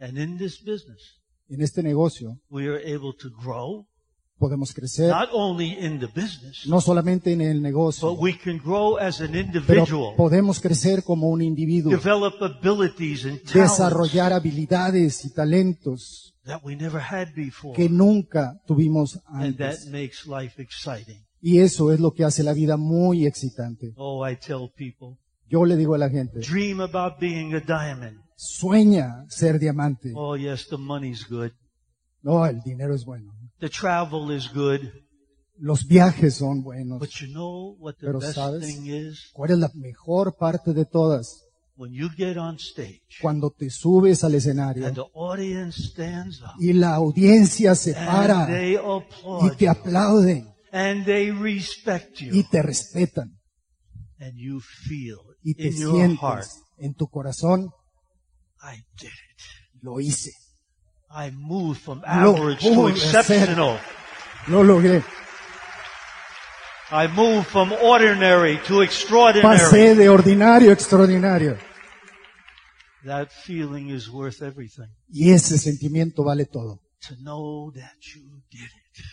And 0.00 0.18
in 0.18 0.36
this 0.38 0.58
business, 0.58 1.15
En 1.48 1.62
este 1.62 1.82
negocio 1.82 2.38
we 2.50 2.66
are 2.68 2.78
able 2.94 3.12
to 3.20 3.28
grow, 3.42 3.86
podemos 4.38 4.72
crecer, 4.74 5.08
not 5.08 5.28
only 5.32 5.72
in 5.78 5.98
the 6.00 6.06
business, 6.06 6.66
no 6.66 6.80
solamente 6.80 7.32
en 7.32 7.40
el 7.40 7.58
but 7.58 7.62
negocio, 7.62 8.12
we 8.12 8.36
can 8.36 8.58
grow 8.58 8.98
as 8.98 9.20
an 9.20 9.32
pero 9.32 9.40
individual, 9.46 10.14
podemos 10.16 10.60
crecer 10.60 11.02
como 11.04 11.28
un 11.28 11.42
individuo, 11.42 11.90
develop 11.92 12.34
abilities 12.42 13.24
and 13.24 13.40
talents 13.42 13.52
desarrollar 13.54 14.32
habilidades 14.32 15.24
y 15.24 15.32
talentos 15.32 16.34
that 16.44 16.60
we 16.64 16.76
never 16.76 17.00
had 17.00 17.28
before. 17.34 17.74
que 17.74 17.88
nunca 17.88 18.60
tuvimos 18.66 19.20
And 19.26 19.56
that 19.56 19.74
antes. 19.74 19.86
makes 19.86 20.26
life 20.26 20.60
exciting. 20.60 21.24
Y 21.40 21.60
eso 21.60 21.92
es 21.92 22.00
lo 22.00 22.12
que 22.12 22.24
hace 22.24 22.42
la 22.42 22.52
vida 22.54 22.76
muy 22.76 23.24
excitante. 23.26 23.92
Oh, 23.96 24.26
I 24.28 24.36
tell 24.36 24.68
people, 24.76 25.16
Yo 25.48 25.64
le 25.64 25.76
digo 25.76 25.94
a 25.94 25.98
la 25.98 26.10
gente, 26.10 26.40
dream 26.40 26.80
about 26.80 27.20
being 27.20 27.54
a 27.54 27.60
diamond. 27.60 28.18
Sueña 28.36 29.24
ser 29.28 29.58
diamante. 29.58 30.12
Oh, 30.14 30.36
yes, 30.36 30.68
the 30.68 30.76
money's 30.76 31.26
good. 31.28 31.52
No, 32.22 32.46
el 32.46 32.60
dinero 32.62 32.94
es 32.94 33.04
bueno. 33.04 33.32
The 33.58 33.68
travel 33.68 34.36
is 34.36 34.48
good. 34.52 34.80
Los 35.58 35.86
viajes 35.86 36.36
son 36.36 36.62
buenos. 36.62 37.00
But 37.00 37.10
you 37.20 37.28
know 37.28 37.76
what 37.78 37.94
the 37.94 38.06
Pero 38.06 38.18
best 38.18 38.34
sabes, 38.34 38.66
thing 38.66 38.86
is? 38.86 39.30
¿cuál 39.32 39.52
es 39.52 39.58
la 39.58 39.70
mejor 39.74 40.36
parte 40.36 40.74
de 40.74 40.84
todas? 40.84 41.44
When 41.78 41.92
you 41.92 42.08
get 42.16 42.36
on 42.36 42.56
stage 42.56 43.02
Cuando 43.20 43.50
te 43.50 43.68
subes 43.70 44.24
al 44.24 44.34
escenario 44.34 44.86
and 44.86 44.96
the 44.96 45.04
audience 45.14 45.90
stands 45.90 46.40
up 46.40 46.54
y 46.58 46.72
la 46.72 46.94
audiencia 46.94 47.74
se 47.74 47.94
and 47.94 48.06
para 48.06 48.46
they 48.46 48.72
y 48.72 48.76
applaud 48.76 49.56
te 49.56 49.64
you 49.66 49.70
aplauden 49.70 50.54
and 50.72 51.04
they 51.04 51.30
respect 51.30 52.20
y 52.22 52.30
you 52.30 52.44
te 52.50 52.62
respetan 52.62 53.38
and 54.20 54.36
you 54.36 54.58
feel 54.60 55.18
y 55.42 55.54
te 55.54 55.68
in 55.68 55.76
your 55.76 56.16
heart, 56.16 56.44
sientes 56.44 56.62
en 56.78 56.94
tu 56.94 57.08
corazón, 57.08 57.70
I 58.66 58.82
did 58.98 59.10
it. 59.10 59.42
lo 59.82 60.00
hice, 60.00 60.32
I 61.08 61.30
moved 61.30 61.80
from 61.80 62.02
average 62.04 62.62
to 62.62 62.88
exceptional. 62.88 63.78
lo 64.48 64.64
logré. 64.64 65.04
I 66.90 67.08
moved 67.08 67.46
from 67.46 67.72
ordinary 67.72 68.58
to 68.66 68.82
extraordinary. 68.82 69.58
Pasé 69.58 69.94
de 69.94 70.08
ordinario 70.08 70.70
a 70.70 70.72
extraordinario. 70.72 71.56
That 73.04 73.30
feeling 73.30 73.90
is 73.90 74.08
worth 74.08 74.42
everything. 74.42 74.88
Y 75.08 75.30
ese 75.30 75.58
sentimiento 75.58 76.24
vale 76.24 76.46
todo. 76.46 76.80
To 77.08 77.14
know 77.22 77.72
that 77.72 77.94
you 78.14 78.42
did 78.50 78.62
it. 78.62 79.04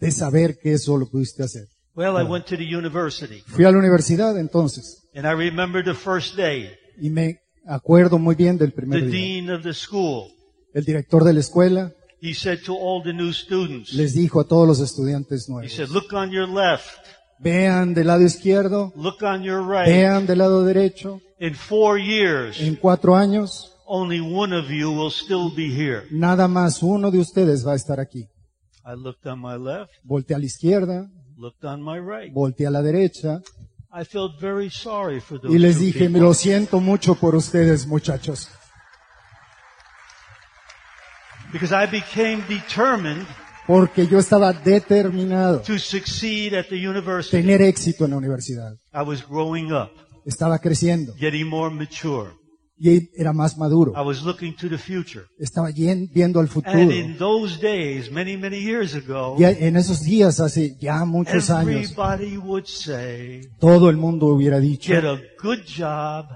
De 0.00 0.10
saber 0.10 0.58
que 0.58 0.72
eso 0.72 0.96
lo 0.96 1.08
pudiste 1.08 1.44
hacer. 1.44 1.68
Well, 1.94 2.16
I 2.16 2.24
went 2.24 2.46
to 2.46 2.56
the 2.56 2.64
university 2.64 3.44
Fui 3.46 3.64
a 3.64 3.70
la 3.70 3.78
universidad 3.78 4.38
entonces 4.38 5.02
and 5.14 5.26
I 5.26 5.34
remember 5.34 5.84
the 5.84 5.94
first 5.94 6.36
day. 6.36 6.74
y 7.00 7.10
me 7.10 7.41
acuerdo 7.66 8.18
muy 8.18 8.34
bien 8.34 8.58
del 8.58 8.70
The 8.70 8.76
primer 8.76 9.04
día. 9.10 9.42
dean 9.46 9.50
of 9.56 9.62
the 9.62 9.74
school, 9.74 10.28
El 10.74 10.84
director 10.84 11.22
de 11.24 11.32
la 11.34 11.40
escuela 11.40 11.92
he 12.20 12.34
said 12.34 12.60
to 12.64 12.74
all 12.74 13.02
the 13.02 13.12
new 13.12 13.32
students, 13.32 13.92
les 13.92 14.14
dijo 14.14 14.40
a 14.40 14.44
todos 14.46 14.66
los 14.66 14.80
estudiantes 14.80 15.48
he 15.48 15.52
nuevos, 15.52 15.72
said, 15.72 15.88
look 15.88 16.12
on 16.12 16.30
your 16.30 16.48
left, 16.48 16.86
vean 17.40 17.94
del 17.94 18.06
lado 18.06 18.22
izquierdo, 18.22 18.92
look 18.96 19.22
on 19.22 19.42
your 19.42 19.60
right. 19.60 19.86
vean 19.86 20.26
del 20.26 20.38
lado 20.38 20.64
derecho, 20.64 21.20
In 21.40 21.54
four 21.56 21.98
years, 21.98 22.60
en 22.60 22.76
cuatro 22.76 23.16
años, 23.16 23.72
only 23.86 24.20
one 24.20 24.54
of 24.56 24.70
you 24.70 24.90
will 24.92 25.10
still 25.10 25.50
be 25.54 25.66
here. 25.68 26.04
nada 26.12 26.46
más 26.48 26.82
uno 26.82 27.10
de 27.10 27.18
ustedes 27.18 27.66
va 27.66 27.72
a 27.72 27.76
estar 27.76 27.98
aquí. 27.98 28.28
I 28.84 28.94
looked 28.96 29.26
on 29.26 29.40
my 29.40 29.56
left, 29.58 29.90
Volteé 30.04 30.36
a 30.36 30.38
la 30.38 30.44
izquierda, 30.46 31.10
looked 31.36 31.64
on 31.64 31.82
my 31.82 31.98
right. 31.98 32.32
volteé 32.32 32.66
a 32.66 32.70
la 32.70 32.82
derecha 32.82 33.40
I 33.94 34.04
felt 34.04 34.40
very 34.40 34.70
sorry 34.70 35.20
for 35.20 35.38
those 35.38 35.54
y 35.54 35.58
les 35.58 35.78
dije, 35.78 36.08
me 36.08 36.18
lo 36.18 36.32
siento 36.32 36.80
mucho 36.80 37.14
por 37.14 37.34
ustedes 37.34 37.86
muchachos, 37.86 38.48
because 41.52 41.74
I 41.74 41.86
became 41.86 42.42
determined 42.48 43.26
porque 43.66 44.06
yo 44.06 44.18
estaba 44.18 44.54
determinado 44.54 45.60
to 45.60 45.78
succeed 45.78 46.54
at 46.54 46.68
the 46.68 46.76
university. 46.76 47.42
tener 47.42 47.60
éxito 47.60 48.06
en 48.06 48.12
la 48.12 48.16
universidad. 48.16 48.78
I 48.94 49.02
was 49.02 49.22
growing 49.28 49.72
up, 49.72 49.90
Estaba 50.24 50.58
creciendo 50.58 51.14
getting 51.18 51.46
more 51.46 51.70
mature. 51.70 52.32
Y 52.76 53.10
era 53.16 53.32
más 53.32 53.56
maduro. 53.58 53.92
I 53.96 54.06
was 54.06 54.22
looking 54.22 54.54
to 54.56 54.68
the 54.68 54.78
future. 54.78 55.24
Estaba 55.38 55.70
viendo 55.70 56.40
al 56.40 56.48
futuro. 56.48 56.72
And 56.78 56.90
in 56.92 57.18
those 57.18 57.60
days, 57.60 58.10
many, 58.10 58.36
many 58.36 58.58
years 58.58 58.94
ago, 58.94 59.36
Y 59.38 59.44
en 59.44 59.76
esos 59.76 60.02
días, 60.02 60.40
hace 60.40 60.76
ya 60.80 61.04
muchos 61.04 61.50
años, 61.50 61.90
everybody 61.92 62.36
would 62.36 62.66
say, 62.66 63.42
todo 63.60 63.88
el 63.90 63.96
mundo 63.96 64.26
hubiera 64.26 64.58
dicho, 64.58 64.92
get 64.92 65.04
a 65.04 65.20
good 65.42 65.60
job 65.66 66.26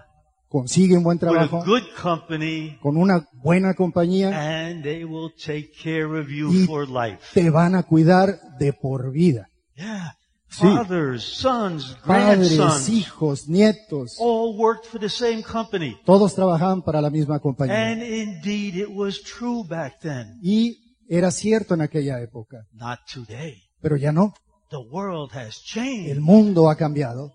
consigue 0.48 0.96
un 0.96 1.02
buen 1.02 1.16
with 1.18 1.24
a 1.24 1.30
trabajo 1.30 1.64
good 1.64 1.82
company 2.00 2.78
con 2.80 2.96
una 2.96 3.26
buena 3.42 3.74
compañía, 3.74 4.28
and 4.68 4.82
they 4.82 5.04
will 5.04 5.32
take 5.44 5.70
care 5.82 6.04
of 6.18 6.28
you 6.28 6.50
Y- 6.52 6.64
for 6.66 6.88
life. 6.88 7.18
te 7.34 7.50
van 7.50 7.74
a 7.74 7.82
cuidar 7.82 8.38
de 8.58 8.72
por 8.72 9.10
vida. 9.10 9.48
Yeah. 9.74 10.16
Sí. 10.48 10.62
Fathers, 10.62 11.22
sons, 11.24 11.96
Padres, 12.06 12.56
grandsons, 12.56 12.88
hijos, 12.88 13.48
nietos, 13.48 14.16
all 14.20 14.56
worked 14.56 14.86
for 14.86 14.98
the 15.00 15.08
same 15.08 15.42
company. 15.42 15.96
todos 16.06 16.34
trabajaban 16.34 16.82
para 16.82 17.00
la 17.02 17.10
misma 17.10 17.34
And 17.34 17.42
compañía. 17.42 17.92
indeed 18.22 18.76
it 18.76 18.88
was 18.88 19.20
true 19.22 19.64
back 19.64 19.98
then. 20.00 20.38
Y 20.42 20.96
era 21.08 21.30
cierto 21.30 21.74
en 21.74 21.80
aquella 21.82 22.20
época, 22.20 22.64
Not 22.72 23.00
today. 23.12 23.60
pero 23.82 23.96
ya 23.96 24.12
no. 24.12 24.34
The 24.70 24.78
world 24.78 25.32
has 25.34 25.56
El 25.58 25.62
changed. 25.64 26.20
mundo 26.20 26.70
ha 26.70 26.76
cambiado. 26.76 27.32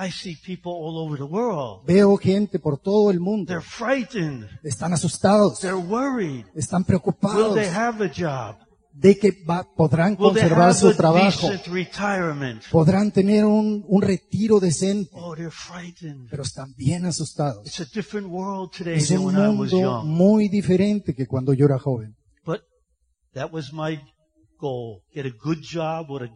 I 0.00 0.10
see 0.12 0.36
people 0.36 0.72
all 0.72 0.96
over 0.98 1.16
the 1.18 1.24
world. 1.24 1.84
Veo 1.86 2.16
gente 2.18 2.58
por 2.60 2.78
todo 2.78 3.10
el 3.10 3.18
mundo. 3.18 3.46
They're 3.46 3.60
frightened. 3.62 4.46
Están 4.62 4.92
asustados, 4.92 5.58
They're 5.60 5.74
worried. 5.76 6.44
están 6.54 6.82
Will 6.82 6.86
preocupados 6.86 7.54
they 7.56 7.66
have 7.68 8.04
a 8.04 8.08
job? 8.08 8.56
De 8.92 9.16
que 9.18 9.44
va- 9.48 9.64
podrán 9.76 10.16
conservar 10.16 10.74
su 10.74 10.92
trabajo, 10.94 11.48
podrán 12.70 13.12
tener 13.12 13.44
un, 13.44 13.84
un 13.86 14.02
retiro 14.02 14.58
decente, 14.60 15.10
Oh, 15.14 15.34
pero 16.30 16.42
están 16.42 16.74
bien 16.76 17.06
asustados. 17.06 17.66
It's 17.66 17.80
a 17.80 17.86
different 17.94 18.28
world 18.28 18.70
today 18.76 18.96
Es 18.96 19.10
un 19.10 19.34
mundo 19.34 20.02
muy 20.04 20.48
diferente 20.48 21.14
que 21.14 21.26
cuando 21.26 21.52
yo 21.52 21.66
era 21.66 21.78
joven. 21.78 22.16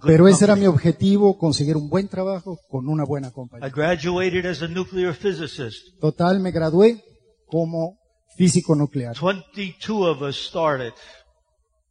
Pero 0.05 0.29
ese 0.29 0.45
era 0.45 0.55
mi 0.57 0.67
objetivo, 0.67 1.37
conseguir 1.37 1.77
un 1.77 1.89
buen 1.89 2.07
trabajo 2.09 2.59
con 2.69 2.89
una 2.89 3.05
buena 3.05 3.29
I 3.29 3.33
compañía. 3.33 3.69
graduated 3.71 4.47
as 4.47 4.63
a 4.63 4.69
nuclear 4.69 5.15
physicist. 5.15 5.99
Total, 6.01 6.39
me 6.39 6.53
gradué 6.53 7.03
como 7.47 7.99
físico 8.37 8.75
nuclear. 8.77 9.17
22 9.21 10.17
of 10.17 10.23
us 10.23 10.37
started. 10.37 10.93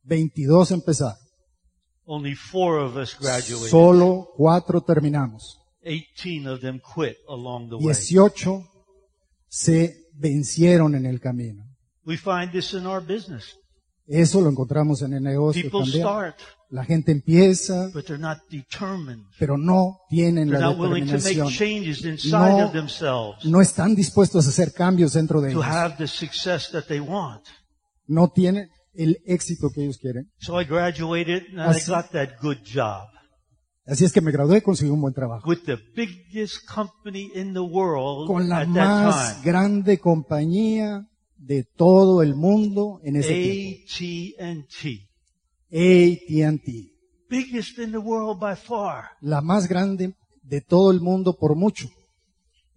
22 0.08 0.72
empezar. 0.72 1.15
Only 2.05 2.36
four 2.36 2.79
of 2.79 2.98
us 2.98 3.15
graduated. 3.17 3.70
Solo 3.70 4.27
cuatro 4.36 4.81
terminamos. 4.81 5.58
18 5.84 6.48
of 6.48 6.62
them 6.62 6.79
quit 6.79 7.17
along 7.29 7.70
the 7.70 7.75
way. 7.75 7.93
18 7.93 8.65
se 9.48 9.96
vencieron 10.13 10.96
en 10.96 11.05
el 11.05 11.20
camino. 11.20 11.63
We 12.05 12.17
find 12.17 12.51
this 12.51 12.74
in 12.74 12.86
our 12.86 13.01
business. 13.01 13.55
Eso 14.08 14.41
lo 14.41 14.50
encontramos 14.50 15.01
en 15.03 15.13
el 15.13 15.24
negocio 15.24 15.62
People 15.62 15.81
también. 15.81 16.01
start, 16.03 16.36
La 16.70 16.84
gente 16.86 17.12
empieza, 17.12 17.89
but 17.93 18.10
not 18.17 18.39
determined. 18.50 19.24
pero 19.38 19.58
no 19.58 20.00
tienen 20.10 20.50
They're 20.50 20.60
la 20.60 20.72
not 20.74 20.79
willing 20.79 21.05
to 21.05 21.13
make 21.13 21.24
determinación. 21.24 21.50
changes 21.53 22.03
inside 22.05 22.58
No. 22.60 22.65
of 22.65 22.72
themselves 22.74 23.46
No 23.46 23.62
están 23.62 23.93
dispuestos 23.96 24.46
a 24.48 24.50
hacer 24.50 24.74
cambios 24.74 25.13
dentro 25.13 25.39
de 25.41 25.53
to 25.53 25.62
ellos. 25.62 25.65
No 28.08 28.29
tienen 28.31 28.70
el 28.94 29.18
éxito 29.26 29.70
que 29.74 29.84
ellos 29.84 29.98
quieren. 29.98 30.32
So 30.40 30.60
I 30.62 30.66
graduated 30.66 31.44
and 31.52 31.60
I 31.60 31.78
Así- 31.78 31.90
got 31.92 32.12
that 32.12 32.30
good 32.42 32.58
job 32.66 33.08
Así 33.86 34.06
es 34.06 34.12
que 34.14 34.22
me 34.22 34.32
gradué, 34.32 34.62
conseguí 34.62 34.90
un 34.92 35.02
buen 35.02 35.14
trabajo. 35.14 35.48
with 35.50 35.64
the 35.66 35.78
biggest 35.96 36.60
company 36.68 37.32
in 37.34 37.54
the 37.54 37.60
world 37.62 38.28
Con 38.28 38.48
la 38.48 38.60
at 38.60 38.68
that 38.68 38.74
más 38.74 39.34
time. 39.36 39.46
grande 39.52 39.98
compañía 40.00 41.08
de 41.38 41.64
todo 41.76 42.22
el 42.22 42.36
mundo 42.36 43.00
en 43.04 43.16
ese 43.16 43.34
tiempo. 43.34 44.38
AT&T. 44.40 45.10
AT&T. 45.72 46.92
Biggest 47.30 47.80
in 47.80 47.92
the 47.92 47.98
world 47.98 48.40
by 48.40 48.56
far. 48.56 49.06
La 49.22 49.42
más 49.42 49.68
grande 49.68 50.14
de 50.44 50.62
todo 50.62 50.92
el 50.92 51.00
mundo 51.02 51.36
por 51.38 51.56
mucho. 51.56 51.88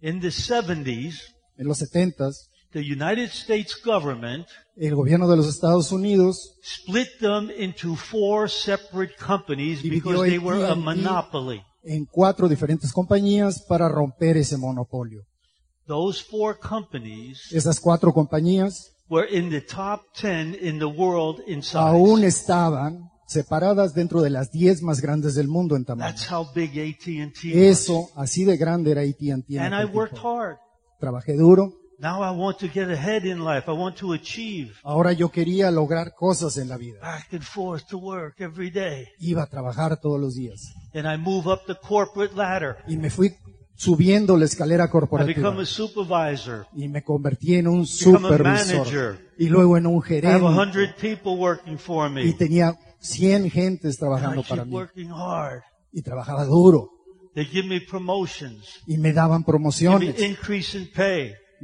In 0.01 0.19
the 0.21 0.29
70s, 0.31 1.19
En 1.57 1.67
los 1.67 1.81
70s, 1.81 2.49
the 2.75 2.81
United 2.81 3.29
States 3.31 3.73
government 3.83 4.45
el 4.75 4.93
gobierno 4.93 5.29
de 5.29 5.37
los 5.37 5.47
Estados 5.47 5.91
Unidos 5.93 6.57
split 6.61 7.07
them 7.21 7.49
into 7.57 7.95
four 7.95 8.49
separate 8.49 9.15
companies 9.17 9.81
because 9.81 10.21
they 10.29 10.37
were 10.37 10.65
a 10.67 10.75
monopoly. 10.75 11.61
en 11.83 12.05
cuatro 12.05 12.49
diferentes 12.49 12.91
compañías 12.91 13.61
para 13.67 13.87
romper 13.87 14.37
ese 14.37 14.57
monopolio. 14.57 15.21
Those 15.87 16.21
four 16.21 16.57
companies 16.59 17.39
Esas 17.51 17.79
cuatro 17.79 18.11
compañías 18.11 18.91
were 19.09 19.27
in 19.31 19.49
the 19.49 19.61
top 19.61 20.01
10 20.19 20.57
in 20.61 20.79
the 20.79 20.85
world 20.85 21.39
in 21.47 21.61
aún 21.75 22.17
size. 22.21 22.27
estaban 22.27 23.09
separadas 23.27 23.93
dentro 23.93 24.21
de 24.21 24.29
las 24.31 24.51
10 24.51 24.81
más 24.81 24.99
grandes 25.01 25.35
del 25.35 25.47
mundo 25.47 25.75
en 25.75 25.85
tamaño. 25.85 26.09
That's 26.13 26.29
how 26.31 26.45
big 26.53 26.71
AT&T 26.71 27.49
was. 27.49 27.55
Eso, 27.55 28.09
así 28.15 28.43
de 28.45 28.57
grande 28.57 28.91
era 28.91 29.01
AT&T. 29.01 29.25
en 29.55 29.59
And 29.59 29.73
I 29.73 29.83
aquel 29.83 29.95
worked 29.95 30.13
tiempo. 30.15 30.37
hard. 30.37 30.57
Trabajé 30.99 31.33
duro, 31.37 31.73
Now 31.97 32.21
I 32.23 32.31
want 32.37 32.57
to 32.59 32.67
get 32.67 32.89
ahead 32.89 33.23
in 33.25 33.39
life. 33.43 33.69
I 33.69 33.73
want 33.73 33.95
to 33.99 34.13
achieve. 34.13 34.73
Ahora 34.83 35.13
yo 35.13 35.29
quería 35.29 35.71
lograr 35.71 36.13
cosas 36.13 36.57
en 36.57 36.67
la 36.67 36.77
vida. 36.77 36.99
Back 37.01 37.33
and 37.33 37.41
forth 37.43 37.85
to 37.89 37.97
work 37.97 38.39
every 38.41 38.69
day. 38.69 39.07
Iba 39.19 39.43
a 39.43 39.47
trabajar 39.47 39.97
todos 40.01 40.19
los 40.19 40.35
días. 40.35 40.73
And 40.93 41.07
I 41.07 41.17
move 41.17 41.47
up 41.49 41.61
the 41.67 41.75
corporate 41.75 42.35
ladder. 42.35 42.77
Y 42.87 42.97
me 42.97 43.09
fui 43.09 43.33
subiendo 43.77 44.35
la 44.37 44.45
escalera 44.45 44.85
I 44.85 44.89
corporativa. 44.89 45.35
become 45.35 45.61
a 45.63 45.65
supervisor. 45.65 46.65
Y 46.73 46.87
me 46.89 47.01
convertí 47.03 47.55
en 47.55 47.67
un 47.67 47.83
Become 47.83 48.17
a 48.17 48.31
supervisor. 48.31 48.77
manager. 48.77 49.29
Y 49.37 49.47
luego 49.47 49.77
en 49.77 49.87
un 49.87 49.95
I 49.95 49.97
have 49.97 50.17
a 50.17 50.21
gerente. 50.21 50.45
hundred 50.47 50.95
people 50.95 51.33
working 51.37 51.77
for 51.77 52.09
Y 52.09 52.13
me. 52.13 52.33
tenía 52.33 52.77
100 52.99 53.49
gentes 53.51 53.97
trabajando 53.97 54.43
para 54.43 54.65
mí. 54.65 54.73
working 54.73 55.11
hard. 55.11 55.61
Y 55.93 56.01
trabajaba 56.01 56.43
duro. 56.45 56.89
They 57.35 57.45
give 57.45 57.67
me 57.67 57.79
promotions. 57.81 58.65
Y 58.85 58.97
me 58.97 59.11
daban 59.13 59.43
promociones. 59.45 60.15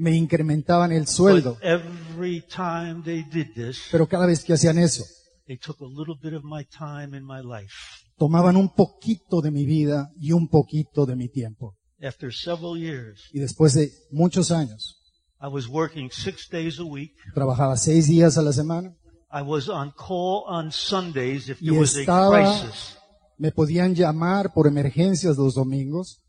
Me 0.01 0.15
incrementaban 0.15 0.91
el 0.91 1.05
sueldo. 1.05 1.53
But 1.55 1.63
every 1.63 2.41
time 2.41 3.03
they 3.03 3.23
did 3.23 3.53
this, 3.53 3.83
Pero 3.91 4.07
cada 4.07 4.25
vez 4.25 4.43
que 4.43 4.53
hacían 4.53 4.79
eso, 4.79 5.03
they 5.45 5.57
took 5.57 5.79
a 5.81 5.85
little 5.85 6.15
bit 6.19 6.33
of 6.33 6.43
my 6.43 6.65
time 6.65 7.15
in 7.15 7.23
my 7.23 7.41
life. 7.43 7.71
tomaban 8.17 8.55
un 8.55 8.69
poquito 8.73 9.41
de 9.41 9.51
mi 9.51 9.63
vida 9.65 10.09
y 10.19 10.31
un 10.31 10.47
poquito 10.47 11.05
de 11.05 11.15
mi 11.15 11.29
tiempo. 11.29 11.75
After 12.01 12.33
several 12.33 12.77
years, 12.79 13.21
Y 13.31 13.39
después 13.39 13.75
de 13.75 13.91
muchos 14.11 14.49
años, 14.49 14.97
I 15.39 15.47
was 15.47 15.67
working 15.67 16.09
six 16.11 16.47
days 16.49 16.79
a 16.79 16.83
week. 16.83 17.13
trabajaba 17.35 17.77
seis 17.77 18.07
días 18.07 18.39
a 18.39 18.41
la 18.41 18.53
semana, 18.53 18.95
I 19.31 19.43
was 19.43 19.69
on 19.69 19.91
call 19.91 20.45
on 20.47 20.71
Sundays 20.71 21.47
if 21.47 21.59
there 21.59 21.73
Y 21.75 21.77
was 21.77 21.95
a 21.95 21.99
estaba- 22.01 22.59
crisis. 22.59 22.97
me 23.37 23.51
podían 23.51 23.93
llamar 23.93 24.51
por 24.51 24.65
emergencias 24.65 25.37
los 25.37 25.53
domingos, 25.53 26.23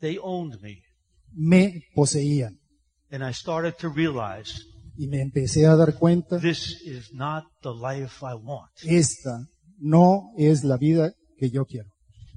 They 0.00 0.18
owned 0.20 0.60
me. 0.60 0.82
me 1.32 1.84
poseían. 1.94 2.58
And 3.12 3.22
I 3.22 3.32
started 3.32 3.74
to 3.80 3.88
realize 3.90 4.64
Y 4.96 5.06
me 5.06 5.20
empecé 5.22 5.66
a 5.66 5.76
dar 5.76 5.94
cuenta, 5.98 6.38
this 6.40 6.80
is 6.84 7.12
not 7.12 7.44
the 7.62 7.70
life 7.70 8.22
I 8.22 8.34
want. 8.34 8.70
esta 8.84 9.46
no 9.78 10.32
es 10.36 10.64
la 10.64 10.76
vida 10.76 11.12
que 11.38 11.50
yo 11.50 11.64
quiero. 11.64 11.88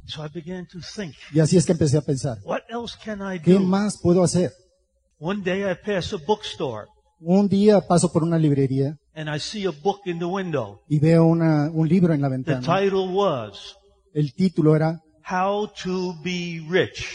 So 0.07 0.23
I 0.23 0.29
began 0.33 0.67
to 0.67 0.79
think, 0.95 1.15
Y 1.33 1.39
así 1.39 1.57
es 1.57 1.65
que 1.65 1.71
empecé 1.71 1.97
a 1.97 2.01
pensar, 2.01 2.37
what 2.43 2.61
else 2.69 2.95
can 3.03 3.19
I 3.21 3.39
¿qué 3.39 3.53
do? 3.53 3.59
más 3.61 3.99
puedo 4.01 4.23
hacer? 4.23 4.51
One 5.17 5.41
day 5.43 5.63
I 5.63 5.75
pass 5.75 6.13
a 6.13 6.17
bookstore 6.17 6.87
Un 7.19 7.47
día 7.47 7.79
paso 7.81 8.11
por 8.11 8.23
una 8.23 8.37
librería 8.37 8.97
and 9.15 9.29
I 9.33 9.39
see 9.39 9.65
a 9.65 9.71
book 9.71 10.01
in 10.05 10.19
the 10.19 10.25
window. 10.25 10.81
y 10.89 10.99
veo 10.99 11.25
una- 11.25 11.71
un 11.71 11.87
libro 11.87 12.13
en 12.13 12.21
la 12.21 12.27
The 12.29 12.35
ventana. 12.35 12.61
title 12.81 13.07
was 13.13 13.75
El 14.13 14.33
título 14.33 14.75
era 14.75 15.01
How 15.29 15.67
to 15.83 16.13
Be 16.23 16.61
Rich. 16.69 17.05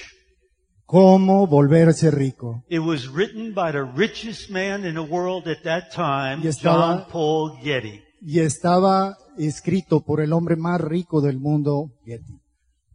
¿Cómo 0.91 1.47
volverse 1.47 2.11
rico? 2.11 2.65
It 2.69 2.81
was 2.81 3.07
written 3.15 3.55
by 3.55 3.71
the 3.71 3.85
richest 3.85 4.51
man 4.51 4.85
in 4.85 4.95
the 4.95 5.01
world 5.01 5.47
at 5.47 5.63
that 5.63 5.93
time, 5.95 6.43
Y 6.43 6.49
estaba- 6.49 7.05
John 7.05 7.13
Paul 7.13 7.53
Getty. 7.63 8.03
Y 8.21 8.41
estaba 8.41 9.17
escrito 9.39 10.01
por 10.01 10.21
el 10.21 10.33
hombre 10.33 10.57
más 10.57 10.81
rico 10.81 11.21
del 11.21 11.39
mundo, 11.39 11.93
Getty. 12.05 12.41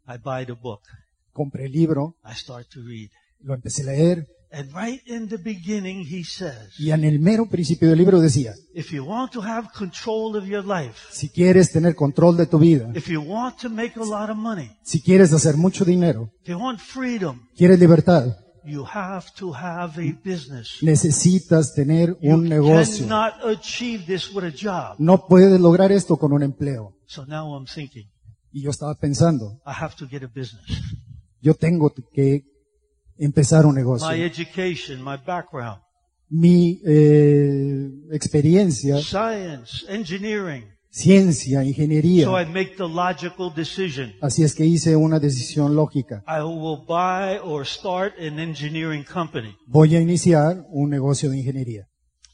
I 0.09 0.17
buy 0.21 0.45
the 0.45 0.51
book. 0.61 0.81
Compré 1.31 1.67
el 1.67 1.71
libro, 1.71 2.17
I 2.25 2.33
start 2.35 2.67
to 2.73 2.81
read. 2.81 3.11
lo 3.39 3.53
empecé 3.53 3.83
a 3.83 3.85
leer 3.85 4.27
And 4.57 4.71
right 4.73 5.01
in 5.05 5.27
the 5.27 5.37
beginning, 5.37 6.05
he 6.05 6.23
says, 6.23 6.79
y 6.79 6.91
en 6.91 7.03
el 7.03 7.19
mero 7.19 7.45
principio 7.49 7.89
del 7.89 7.97
libro 7.97 8.21
decía, 8.21 8.53
if 8.73 8.89
you 8.89 9.03
want 9.03 9.33
to 9.33 9.41
have 9.41 9.67
control 9.77 10.37
of 10.37 10.45
your 10.45 10.63
life, 10.63 10.95
si 11.11 11.27
quieres 11.27 11.73
tener 11.73 11.93
control 11.93 12.37
de 12.37 12.45
tu 12.45 12.57
vida, 12.57 12.89
if 12.95 13.09
you 13.09 13.19
want 13.21 13.57
to 13.57 13.69
make 13.69 13.99
a 13.99 14.03
lot 14.03 14.29
of 14.29 14.37
money, 14.37 14.71
si 14.81 15.01
quieres 15.01 15.33
hacer 15.33 15.57
mucho 15.57 15.83
dinero, 15.83 16.31
if 16.43 16.47
you 16.47 16.57
want 16.57 16.79
freedom, 16.79 17.41
quieres 17.57 17.77
libertad, 17.79 18.37
you 18.63 18.85
have 18.85 19.25
to 19.37 19.51
have 19.53 19.99
a 20.01 20.13
business. 20.23 20.77
necesitas 20.81 21.73
tener 21.75 22.17
You 22.21 22.33
un 22.35 22.47
negocio. 22.47 23.05
cannot 23.05 23.33
achieve 23.45 24.05
this 24.05 24.33
with 24.33 24.45
a 24.45 24.51
job. 24.55 24.95
No 24.99 25.27
puedes 25.27 25.59
lograr 25.59 25.91
esto 25.91 26.15
con 26.15 26.31
un 26.31 26.43
empleo. 26.43 26.95
So 27.07 27.25
now 27.25 27.53
I'm 27.57 27.65
thinking, 27.67 28.09
Y 28.53 28.61
yo 28.61 28.69
estaba 28.71 28.95
pensando, 28.95 29.59
I 29.67 29.73
have 29.83 29.95
to 29.97 30.07
get 30.09 30.23
a 30.23 30.27
business. 30.33 30.81
yo 31.41 31.55
tengo 31.55 31.93
que 32.13 32.45
empezar 33.17 33.65
un 33.65 33.75
negocio. 33.75 34.07
My 34.09 34.21
education, 34.21 35.03
my 35.03 35.17
background, 35.25 35.81
Mi 36.29 36.81
eh, 36.85 37.87
experiencia, 38.11 38.97
science, 38.99 39.85
engineering. 39.87 40.65
ciencia, 40.89 41.63
ingeniería. 41.63 42.25
So 42.25 42.39
I 42.39 42.45
make 42.45 42.75
the 42.77 42.87
logical 42.87 43.51
decision. 43.55 44.13
Así 44.21 44.43
es 44.43 44.55
que 44.55 44.65
hice 44.65 44.95
una 44.95 45.19
decisión 45.19 45.75
lógica. 45.75 46.23
I 46.27 46.41
will 46.41 46.83
buy 46.87 47.37
or 47.43 47.65
start 47.65 48.13
an 48.19 48.39
engineering 48.39 49.03
company. 49.03 49.55
Voy 49.67 49.95
a 49.95 50.01
iniciar 50.01 50.65
un 50.69 50.89
negocio 50.89 51.29
de 51.29 51.37
ingeniería. 51.37 51.87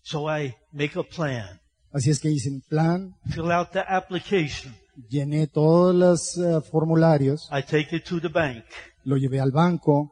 So 0.04 0.26
I 0.30 0.56
make 0.72 0.98
a 0.98 1.04
plan, 1.04 1.60
Así 1.94 2.10
es 2.10 2.20
que 2.20 2.30
hice 2.32 2.50
un 2.50 2.62
plan, 2.62 3.13
fill 3.30 3.52
out 3.52 3.72
the 3.72 3.82
application. 3.86 4.74
llené 5.10 5.48
todos 5.48 5.94
los 5.94 6.38
eh, 6.38 6.62
formularios, 6.72 7.50
I 7.52 7.62
take 7.62 7.96
it 7.96 8.06
to 8.06 8.20
the 8.22 8.30
bank. 8.30 8.63
lo 9.04 9.17
llevé 9.17 9.39
al 9.41 9.52
banco, 9.52 10.12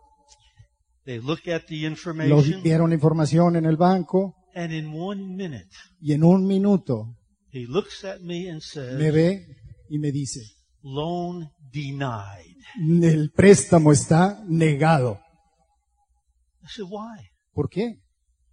They 1.10 1.20
look 1.20 1.48
at 1.48 1.66
the 1.66 1.82
lo 1.82 1.88
information 1.88 2.62
dieron 2.62 2.94
información 2.94 3.56
en 3.56 3.66
el 3.66 3.78
banco 3.78 4.36
and 4.54 4.72
in 4.72 4.94
one 4.94 5.36
minute 5.36 5.68
y 6.00 6.14
en 6.14 6.24
un 6.24 6.46
minuto 6.46 7.18
he 7.52 7.66
looks 7.66 8.04
at 8.06 8.20
me 8.20 8.48
and 8.48 8.58
me 8.58 8.62
says, 8.62 9.12
ve 9.12 9.48
y 9.90 9.98
me 9.98 10.12
dice, 10.12 10.42
loan 10.84 11.50
denied. 11.74 12.58
el 13.04 13.32
préstamo 13.32 13.92
está 13.92 14.44
negado. 14.48 15.20
I 16.62 16.68
said, 16.68 16.86
why? 16.88 17.28
¿Por 17.56 17.72
qué? 17.72 18.04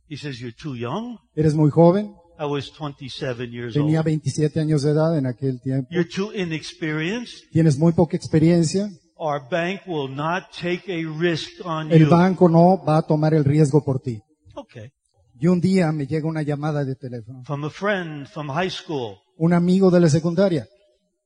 He 0.08 0.16
says, 0.16 0.38
you're 0.40 0.56
too 0.56 0.76
young. 0.76 1.18
Eres 1.34 1.54
muy 1.54 1.68
joven, 1.70 2.14
I 2.38 2.46
was 2.46 2.70
27 2.70 3.50
years 3.50 3.74
tenía 3.74 4.00
old. 4.00 4.06
27 4.06 4.60
años 4.60 4.82
de 4.82 4.92
edad 4.92 5.18
en 5.18 5.26
aquel 5.26 5.60
tiempo, 5.60 5.90
You're 5.90 6.08
too 6.08 6.32
inexperienced. 6.32 7.50
tienes 7.52 7.76
muy 7.76 7.92
poca 7.92 8.16
experiencia, 8.16 8.88
Our 9.18 9.40
bank 9.48 9.82
will 9.86 10.08
not 10.14 10.50
take 10.60 10.82
a 10.92 11.04
risk 11.18 11.64
on 11.64 11.90
el 11.90 12.00
you. 12.00 12.10
banco 12.10 12.48
no 12.48 12.82
va 12.84 12.98
a 12.98 13.02
tomar 13.02 13.32
el 13.34 13.44
riesgo 13.44 13.82
por 13.84 14.00
ti. 14.00 14.20
Okay. 14.54 14.90
Y 15.38 15.46
un 15.48 15.60
día 15.60 15.90
me 15.92 16.06
llega 16.06 16.26
una 16.28 16.42
llamada 16.42 16.84
de 16.84 16.94
teléfono, 16.96 17.42
From 17.44 17.64
a 17.64 17.70
friend 17.70 18.26
from 18.26 18.48
high 18.50 18.70
school. 18.70 19.16
un 19.38 19.52
amigo 19.52 19.90
de 19.90 20.00
la 20.00 20.08
secundaria, 20.08 20.66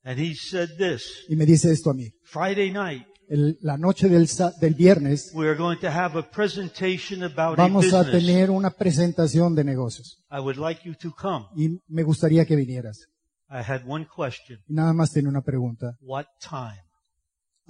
And 0.04 0.18
he 0.18 0.34
said 0.34 0.70
this, 0.78 1.24
y 1.28 1.36
me 1.36 1.44
dice 1.44 1.70
esto 1.70 1.90
a 1.90 1.94
mí. 1.94 2.10
Friday 2.24 2.70
night, 2.72 3.06
El- 3.28 3.58
la 3.60 3.76
noche 3.76 4.08
del, 4.08 4.28
del 4.60 4.74
viernes 4.74 5.30
we 5.34 5.46
are 5.46 5.56
going 5.56 5.76
to 5.78 5.88
have 5.88 6.18
a 6.18 6.22
presentation 6.28 7.22
about 7.22 7.56
vamos 7.56 7.92
a 7.92 8.00
a 8.00 8.10
tener 8.10 8.50
una 8.50 8.70
presentación 8.70 9.54
de 9.54 9.62
negocios 9.62 10.18
I 10.32 10.40
would 10.40 10.56
like 10.56 10.80
you 10.84 10.94
to 10.96 11.12
come. 11.14 11.46
y 11.56 11.78
me 11.88 12.02
gustaría 12.02 12.44
que 12.44 12.56
vinieras. 12.56 13.06
I 13.48 13.62
had 13.68 13.82
one 13.86 14.06
question. 14.06 14.58
Y 14.68 14.74
nada 14.74 14.92
más 14.92 15.10
tenía 15.12 15.28
una 15.28 15.42
pregunta. 15.42 15.96
What 16.00 16.26
time? 16.40 16.82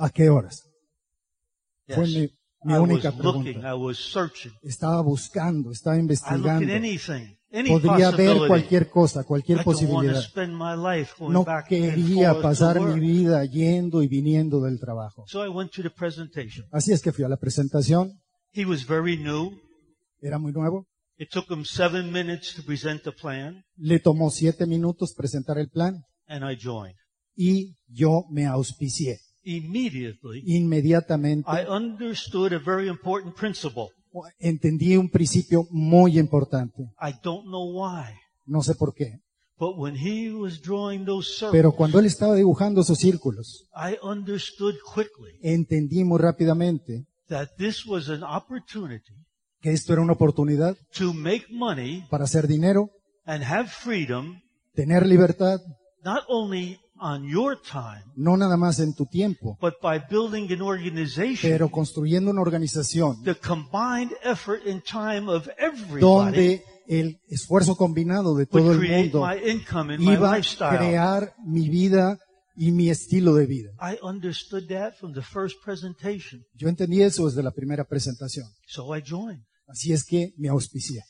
¿A 0.02 0.08
qué 0.08 0.30
horas? 0.30 0.66
Fue 1.86 2.06
Yes. 2.06 2.14
mi, 2.16 2.20
mi 2.64 2.74
I 2.74 2.78
was 2.78 2.88
única 2.88 3.10
looking, 3.10 3.54
pregunta. 3.60 3.74
I 3.74 3.94
searching. 3.94 4.52
Estaba 4.62 5.02
buscando, 5.02 5.70
estaba 5.72 5.96
I 5.96 6.00
investigando. 6.00 6.72
anything, 6.72 7.36
any 7.52 7.68
Podría 7.68 8.10
ver 8.10 8.38
cualquier 8.46 8.88
cosa, 8.88 9.20
I 9.20 9.24
cualquier 9.24 9.58
to 9.58 9.64
posibilidad. 9.64 10.22
No 11.28 11.44
quería 11.68 12.40
pasar 12.40 12.80
mi 12.80 12.98
vida 12.98 13.44
yendo 13.44 14.02
y 14.02 14.08
viniendo 14.08 14.62
del 14.62 14.80
trabajo. 14.80 15.24
So 15.26 15.44
I 15.44 15.48
went 15.48 15.70
to 15.72 15.82
the 15.82 15.90
presentation. 15.90 16.66
Así 16.72 16.92
es 16.92 17.02
que 17.02 17.12
fui 17.12 17.24
a 17.24 17.28
la 17.28 17.36
presentación. 17.36 18.22
He 18.54 18.64
was 18.64 18.86
very 18.86 19.18
new. 19.18 19.52
Era 20.22 20.38
muy 20.38 20.52
nuevo. 20.52 20.86
It 21.18 21.28
took 21.30 21.50
him 21.50 21.64
seven 21.66 22.10
minutes 22.10 22.54
to 22.54 22.62
present 22.62 23.02
the 23.02 23.12
plan, 23.12 23.62
Le 23.76 23.98
tomó 23.98 24.30
siete 24.30 24.64
minutos 24.66 25.12
presentar 25.14 25.58
el 25.58 25.68
plan 25.68 26.02
and 26.26 26.50
I 26.50 26.56
joined. 26.58 26.96
y 27.36 27.76
yo 27.86 28.24
me 28.30 28.46
auspicié. 28.46 29.20
Immediately, 29.42 30.42
Inmediatamente 30.46 31.48
I 31.50 31.64
understood 31.66 32.53
a 32.53 32.59
very 32.59 32.88
important 32.88 33.35
principle. 33.35 33.88
entendí 34.38 34.96
un 34.96 35.09
principio 35.09 35.66
muy 35.70 36.18
importante. 36.18 36.83
I 37.00 37.12
don't 37.22 37.44
know 37.46 37.70
why, 37.72 38.12
No 38.46 38.62
sé 38.62 38.74
por 38.74 38.94
qué. 38.94 39.20
but 39.59 39.76
when 39.76 39.94
he 39.96 40.31
was 40.33 40.61
drawing 40.62 41.05
those 41.05 41.29
circles, 41.33 41.53
Pero 41.53 41.72
cuando 41.72 41.98
él 41.98 42.07
estaba 42.07 42.35
dibujando 42.35 42.81
esos 42.81 42.98
círculos, 42.98 43.68
I 43.74 43.96
understood 44.03 44.74
quickly 44.94 45.38
entendí 45.42 46.03
muy 46.05 46.18
rápidamente 46.18 47.07
that 47.29 47.50
this 47.57 47.87
was 47.87 48.09
an 48.09 48.22
opportunity 48.24 49.14
que 49.61 49.72
esto 49.72 49.92
era 49.92 50.03
una 50.03 50.14
oportunidad 50.14 50.76
to 50.98 51.12
make 51.14 51.46
money 51.50 52.05
para 52.11 52.24
hacer 52.24 52.46
dinero, 52.46 52.90
and 53.26 53.44
have 53.44 53.68
freedom, 53.68 54.40
tener 54.74 55.07
libertad, 55.07 55.61
not 56.05 56.24
only 56.29 56.79
on 57.00 57.24
your 57.24 57.60
time, 57.60 58.02
no 58.14 58.36
nada 58.36 58.56
más 58.56 58.78
en 58.78 58.94
tu 58.94 59.06
tiempo, 59.06 59.58
but 59.60 59.74
by 59.82 59.98
building 60.10 60.52
an 60.52 60.62
organization, 60.62 61.50
pero 61.50 61.70
construyendo 61.70 62.30
una 62.30 62.42
organización 62.42 63.22
the 63.24 63.34
combined 63.34 64.12
effort 64.22 64.66
and 64.66 64.82
time 64.84 65.28
of 65.28 65.48
everybody 65.58 66.00
donde 66.00 66.64
el 66.88 67.20
esfuerzo 67.28 67.76
combinado 67.76 68.34
de 68.36 68.46
todo 68.46 68.72
el 68.72 68.78
create 68.78 69.12
mundo 69.12 69.26
my 69.26 69.50
income 69.50 69.94
and 69.94 70.04
my 70.04 70.14
iba 70.14 70.32
a 70.32 70.36
lifestyle. 70.36 70.76
crear 70.76 71.34
mi 71.44 71.68
vida 71.68 72.18
y 72.56 72.72
mi 72.72 72.90
estilo 72.90 73.34
de 73.34 73.46
vida. 73.46 73.70
I 73.80 73.98
understood 74.02 74.68
that 74.68 74.94
from 74.98 75.14
the 75.14 75.22
first 75.22 75.56
presentation. 75.64 76.44
Yo 76.54 76.68
entendí 76.68 77.00
eso 77.00 77.26
desde 77.26 77.42
la 77.42 77.52
primera 77.52 77.84
presentación. 77.84 78.46
So 78.66 78.94
I 78.94 79.02
joined. 79.02 79.44
Así 79.66 79.92
es 79.92 80.04
que 80.04 80.34
me 80.36 80.48
auspicié. 80.48 81.02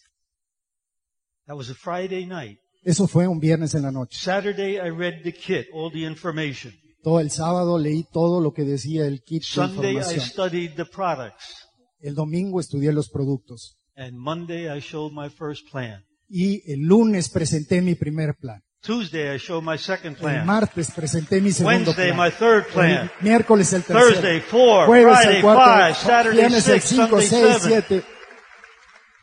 That 1.46 1.56
was 1.56 1.70
a 1.70 1.74
Friday 1.74 2.26
night. 2.26 2.58
Eso 2.82 3.06
fue 3.06 3.26
un 3.28 3.38
viernes 3.38 3.74
en 3.74 3.82
la 3.82 3.90
noche. 3.90 4.18
Saturday, 4.18 4.76
I 4.76 4.90
read 4.90 5.22
the 5.22 5.32
kit, 5.32 5.66
all 5.72 5.90
the 5.92 6.00
information. 6.04 6.72
Todo 7.02 7.20
el 7.20 7.30
sábado 7.30 7.78
leí 7.78 8.04
todo 8.12 8.40
lo 8.40 8.52
que 8.52 8.64
decía 8.64 9.06
el 9.06 9.22
kit 9.22 9.42
de 9.42 9.46
Sunday, 9.48 9.92
I 9.92 9.96
información. 9.98 10.26
studied 10.26 10.70
the 10.76 10.84
products. 10.84 11.66
El 12.00 12.14
domingo 12.14 12.60
estudié 12.60 12.92
los 12.92 13.08
productos. 13.10 13.76
And 13.96 14.16
Monday, 14.18 14.66
I 14.74 14.80
showed 14.80 15.12
my 15.12 15.28
first 15.28 15.70
plan. 15.70 16.04
Y 16.28 16.62
el 16.72 16.80
lunes 16.80 17.28
presenté 17.28 17.82
mi 17.82 17.94
primer 17.94 18.34
plan. 18.34 18.62
Tuesday, 18.82 19.34
I 19.34 19.38
showed 19.38 19.62
my 19.62 19.76
second 19.76 20.12
El 20.16 20.22
plan. 20.22 20.46
martes 20.46 20.90
presenté 20.92 21.38
mi 21.42 21.52
segundo 21.52 21.90
Wednesday, 21.90 22.12
plan. 22.12 22.26
my 22.26 22.30
third 22.30 22.66
plan. 22.72 22.90
El 23.20 23.24
miércoles 23.24 23.70
el 23.74 23.82
tercero. 23.82 24.08
Thursday, 24.08 24.40
four. 24.40 24.86
Jueves 24.86 25.18
Friday, 25.18 25.36
el 25.36 25.42
cuarto. 25.42 25.62
five. 25.64 25.94
Saturday, 25.96 26.38
Viernes 26.38 26.68
el 26.68 26.80
six. 26.80 26.84
cinco, 26.88 27.20
Sunday, 27.20 27.26
seis, 27.28 27.62
seven. 27.62 27.68
siete. 27.88 28.04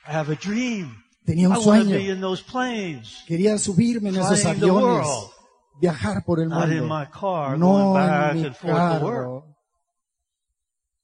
I 0.08 0.12
have 0.12 0.32
a 0.32 0.36
dream. 0.36 1.04
Tenía 1.28 1.50
I 1.50 1.52
un 1.52 1.62
sueño. 1.62 1.98
Quería 3.28 3.58
subirme 3.58 4.10
en 4.10 4.16
esos 4.16 4.46
aviones. 4.46 5.06
Viajar 5.82 6.24
por 6.24 6.40
el 6.40 6.48
mundo. 6.48 6.66
No 7.58 8.00
en 8.32 8.42
mi 8.42 8.50
carro. 8.62 9.44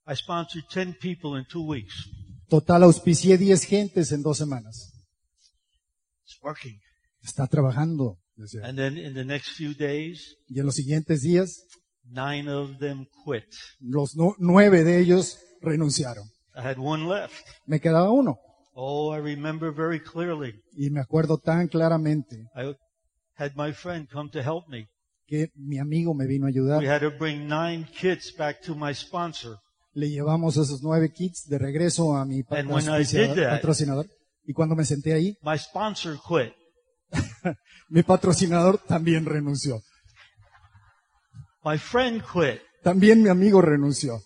I 0.07 0.15
sponsored 0.15 0.63
10 0.73 0.97
people 0.99 1.37
in 1.37 1.45
two 1.45 1.65
weeks. 1.65 2.09
Total, 2.49 2.83
auspicié 2.83 3.37
10 3.37 3.65
gentes 3.65 4.11
en 4.13 4.21
dos 4.23 4.37
semanas. 4.37 4.93
It's 6.25 6.37
working. 6.41 6.79
Está 7.21 7.45
trabajando. 7.47 8.19
decía. 8.35 8.65
And 8.65 8.77
then 8.77 8.97
in 8.97 9.13
the 9.13 9.25
next 9.25 9.49
few 9.57 9.73
days, 9.73 10.37
Y 10.47 10.59
en 10.59 10.65
los 10.65 10.75
siguientes 10.75 11.21
días, 11.21 11.65
nine 12.05 12.49
of 12.49 12.77
them 12.79 13.07
quit. 13.25 13.43
los 13.79 14.15
nu- 14.15 14.35
nueve 14.39 14.83
de 14.85 14.99
ellos 15.01 15.37
renunciaron. 15.61 16.25
I 16.55 16.61
had 16.61 16.77
one 16.77 17.07
left. 17.09 17.35
Me 17.65 17.79
quedaba 17.81 18.09
uno. 18.11 18.37
Oh, 18.75 19.13
I 19.15 19.19
remember 19.19 19.71
very 19.73 19.99
clearly. 19.99 20.55
Y 20.75 20.89
me 20.89 20.99
acuerdo 20.99 21.37
tan 21.37 21.67
claramente 21.67 22.47
I 22.55 22.75
had 23.37 23.51
my 23.55 23.71
friend 23.71 24.07
come 24.11 24.29
to 24.31 24.39
help 24.41 24.67
me. 24.67 24.87
que 25.27 25.49
mi 25.55 25.79
amigo 25.79 26.13
me 26.13 26.25
vino 26.27 26.45
a 26.45 26.49
We 26.49 26.53
ayudar. 26.53 26.85
had 26.85 27.01
to 27.01 27.11
bring 27.17 27.47
nine 27.47 27.87
kits 27.99 28.33
back 28.35 28.61
to 28.61 28.75
my 28.75 28.93
sponsor. 28.93 29.57
Le 29.93 30.09
llevamos 30.09 30.57
esos 30.57 30.81
nueve 30.81 31.11
kits 31.13 31.47
de 31.47 31.57
regreso 31.59 32.15
a 32.15 32.25
mi 32.25 32.43
And 32.49 32.69
when 32.71 32.83
I 32.85 32.87
auspiciador- 33.03 33.35
did 33.35 33.43
that- 33.43 33.51
patrocinador. 33.61 34.07
Y 34.45 34.53
cuando 34.53 34.75
me 34.75 34.83
senté 34.85 35.13
ahí, 35.13 35.37
My 35.43 35.57
sponsor 35.57 36.17
quit. 36.27 36.53
mi 37.89 38.01
patrocinador 38.03 38.79
también 38.79 39.25
renunció. 39.25 39.81
My 41.63 41.77
friend 41.77 42.21
quit. 42.23 42.59
También 42.83 43.21
mi 43.23 43.29
amigo 43.29 43.61
renunció. 43.61 44.19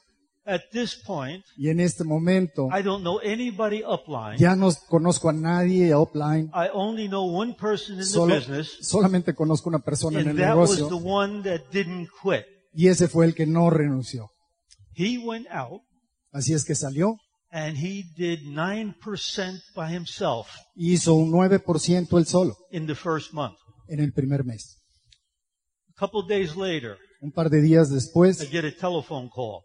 At 0.49 0.61
this 0.71 0.95
point, 1.05 1.43
Y 1.57 1.67
en 1.69 1.81
este 1.81 2.05
momento, 2.05 2.69
I 2.71 2.81
don't 2.81 3.01
know 3.01 3.19
anybody 3.21 3.83
upline. 3.85 4.37
ya 4.37 4.55
no 4.55 4.69
conozco 4.87 5.27
a 5.27 5.33
nadie 5.33 5.93
offline. 5.93 6.49
I 6.53 6.69
only 6.73 7.09
know 7.09 7.25
one 7.25 7.53
person 7.53 7.95
in 7.95 7.99
the 7.99 8.05
Solo, 8.05 8.33
business, 8.35 8.77
solamente 8.81 9.35
conozco 9.35 9.67
una 9.67 9.79
persona 9.79 10.21
en 10.21 10.29
el 10.29 10.31
and 10.31 10.39
that 10.39 10.55
was 10.55 10.77
the 10.77 10.83
negocio. 10.83 10.97
one 11.05 11.43
that 11.43 11.63
didn't 11.73 12.07
quit. 12.23 12.45
Y 12.73 12.87
ese 12.87 13.09
fue 13.09 13.25
el 13.25 13.35
que 13.35 13.45
no 13.45 13.69
renunció. 13.69 14.29
He 14.95 15.17
went 15.17 15.47
out 15.51 15.81
Así 16.31 16.53
es 16.53 16.63
que 16.63 16.75
salió, 16.75 17.17
and 17.51 17.75
he 17.77 18.03
did 18.15 18.39
9% 18.45 18.95
by 19.75 19.93
himself 19.93 20.47
hizo 20.75 21.13
un 21.15 21.29
9% 21.31 22.17
él 22.17 22.25
solo 22.25 22.55
in 22.71 22.87
the 22.87 22.95
first 22.95 23.33
month. 23.33 23.57
en 23.89 23.99
el 23.99 24.13
primer 24.13 24.45
mes. 24.45 24.77
A 25.89 25.99
couple 25.99 26.21
days 26.25 26.55
later, 26.55 26.95
Un 27.21 27.31
par 27.31 27.49
de 27.49 27.61
días 27.61 27.89
I 27.91 27.95
después 27.95 28.49
get 28.49 28.63
a 28.63 28.71
telephone 28.73 29.29
call. 29.29 29.63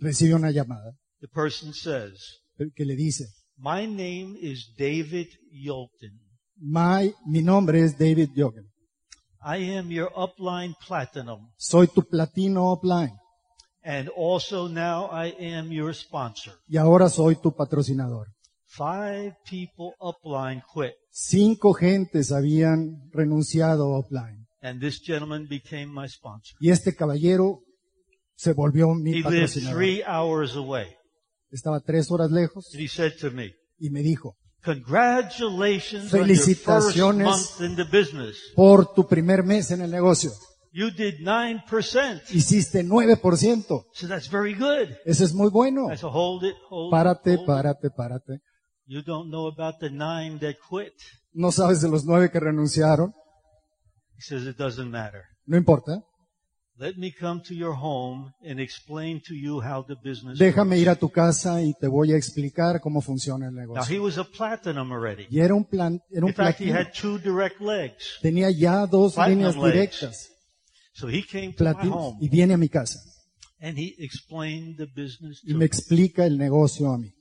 Recibe 0.00 0.34
una 0.34 0.50
llamada 0.50 0.94
The 1.20 1.28
person 1.28 1.72
says, 1.72 2.40
que 2.76 2.84
le 2.84 2.94
dice, 2.94 3.26
My 3.56 3.86
name 3.86 4.36
is 4.40 4.72
David 4.76 5.28
Yolton. 5.50 6.20
My, 6.60 7.12
mi 7.26 7.42
nombre 7.42 7.82
es 7.82 7.96
David 7.98 8.30
Jogen. 8.36 8.70
I 9.40 9.76
am 9.76 9.90
your 9.90 10.10
upline 10.16 10.74
platinum, 10.86 11.50
Soy 11.56 11.86
tu 11.88 12.02
platino 12.02 12.70
offline 12.72 13.12
and 13.82 14.10
also 14.16 14.68
now 14.68 15.08
I 15.12 15.34
am 15.56 15.70
your 15.72 15.94
sponsor. 15.94 16.54
y 16.68 16.76
ahora 16.76 17.08
soy 17.08 17.36
tu 17.36 17.52
patrocinador. 17.54 18.26
Five 18.66 19.34
people 19.48 19.94
upline 20.00 20.62
quit, 20.72 20.94
Cinco 21.10 21.72
gentes 21.72 22.30
habían 22.32 23.08
renunciado 23.12 23.90
offline 23.90 24.46
and 24.60 24.80
this 24.80 25.00
gentleman 25.00 25.46
became 25.48 25.86
my 25.86 26.06
sponsor. 26.08 26.56
y 26.60 26.70
este 26.70 26.94
caballero 26.94 27.60
se 28.38 28.52
volvió 28.52 28.94
mi 28.94 29.10
He 29.10 29.14
lived 29.16 29.24
patrocinador. 29.24 29.74
three 29.76 30.02
hours 30.06 30.54
away. 30.54 30.86
Estaba 31.50 31.80
tres 31.80 32.08
horas 32.10 32.30
lejos 32.30 32.70
And 32.72 32.80
he 32.82 32.86
said 32.88 33.14
to 33.20 33.30
me, 33.32 33.52
y 33.78 33.90
me 33.90 34.00
dijo, 34.02 34.36
Congratulations 34.64 36.12
on 36.14 36.20
your 36.26 36.36
first 36.36 36.64
Felicitaciones. 36.66 37.24
month 37.26 37.60
in 37.60 37.76
the 37.76 37.84
business. 37.84 38.36
por 38.54 38.92
tu 38.94 39.06
primer 39.08 39.42
mes 39.44 39.70
en 39.70 39.80
el 39.82 39.90
negocio, 39.90 40.30
You 40.72 40.90
did 40.90 41.20
9%. 41.20 42.22
hiciste 42.30 42.84
9%. 42.84 43.84
So 43.94 44.06
that's 44.06 44.28
very 44.30 44.54
good. 44.54 44.90
Eso 45.04 45.24
es 45.24 45.32
muy 45.34 45.48
bueno. 45.50 45.90
I 45.92 45.96
said, 45.96 46.10
hold 46.12 46.44
it, 46.44 46.54
hold 46.68 46.92
Párate, 46.92 47.32
it, 47.32 47.36
hold 47.38 47.40
it. 47.40 47.46
párate, 47.46 47.90
párate. 47.90 48.40
You 48.86 49.02
don't 49.02 49.30
know 49.30 49.46
about 49.48 49.78
the 49.80 49.90
nine 49.90 50.38
that 50.40 50.56
quit. 50.68 50.92
No 51.32 51.50
sabes 51.52 51.80
de 51.80 51.88
los 51.88 52.04
nueve 52.04 52.30
que 52.30 52.38
renunciaron. 52.38 53.12
He 54.16 54.22
says, 54.22 54.46
it 54.46 54.56
doesn't 54.58 54.90
matter. 54.90 55.22
No 55.46 55.56
importa. 55.56 56.02
Déjame 60.38 60.70
works. 60.76 60.82
ir 60.82 60.88
a 60.88 60.94
tu 60.96 61.10
casa 61.10 61.62
y 61.62 61.74
te 61.74 61.86
voy 61.88 62.12
a 62.12 62.16
explicar 62.16 62.80
cómo 62.80 63.00
funciona 63.00 63.46
el 63.48 63.54
Now 63.54 63.60
negocio. 63.60 63.94
he 63.96 63.98
was 63.98 64.18
a 64.18 64.24
platinum 64.24 64.92
already. 64.92 65.26
Y 65.30 65.40
era 65.40 65.54
un 65.54 65.64
plan, 65.64 66.00
era 66.10 66.22
un 66.24 66.28
In 66.30 66.34
fact, 66.34 66.60
he 66.60 66.66
platino. 66.66 66.78
had 66.78 66.92
two 66.92 67.18
direct 67.18 67.60
legs. 67.60 68.18
Tenía 68.22 68.50
ya 68.50 68.86
dos 68.86 69.14
Platinum 69.14 69.38
líneas 69.38 69.56
legs. 69.56 69.72
directas. 70.00 70.28
So 70.92 71.08
he 71.08 71.22
came 71.22 71.52
to 71.54 71.64
my 71.64 71.72
Platino. 71.74 71.92
home 71.94 72.18
Y 72.20 72.28
viene 72.28 72.54
a 72.54 72.56
mi 72.56 72.68
casa 72.68 73.00
and 73.60 73.76
he 73.78 73.94
explained 73.98 74.76
the 74.76 74.86
business 74.86 75.40
y 75.44 75.48
to 75.48 75.54
me 75.54 75.60
me. 75.60 75.64
explica 75.66 76.24
el 76.26 76.36
negocio 76.38 76.90
a 76.92 76.98
mí. 76.98 77.12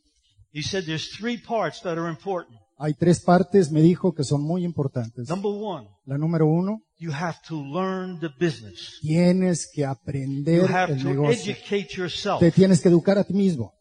He 0.54 0.62
said 0.64 0.86
there's 0.86 1.10
three 1.18 1.38
parts 1.38 1.82
that 1.82 1.98
are 1.98 2.10
important. 2.10 2.58
Hay 2.80 2.94
tres 2.94 3.20
partes, 3.22 3.72
me 3.72 3.82
dijo, 3.82 4.14
que 4.14 4.24
son 4.24 4.42
muy 4.44 4.64
importantes. 4.64 5.28
Number 5.30 5.52
one, 5.52 5.88
La 6.06 6.18
número 6.18 6.46
uno, 6.46 6.82
you 7.00 7.12
have 7.12 7.38
to 7.48 7.56
learn 7.64 8.20
the 8.20 8.30
business. 8.40 9.00
tienes 9.02 9.68
que 9.74 9.82
You 9.82 9.88
aprender 9.90 10.70
have 10.70 10.94
el 10.94 11.02
to 11.02 11.10
negocio. 11.10 11.54
educate 11.54 11.88
yourself. 11.98 12.40
Te 12.40 12.52
tienes 12.52 12.80
que 12.82 12.90
educar 12.90 13.18
a 13.18 13.24
ti 13.24 13.34
mismo. 13.34 13.74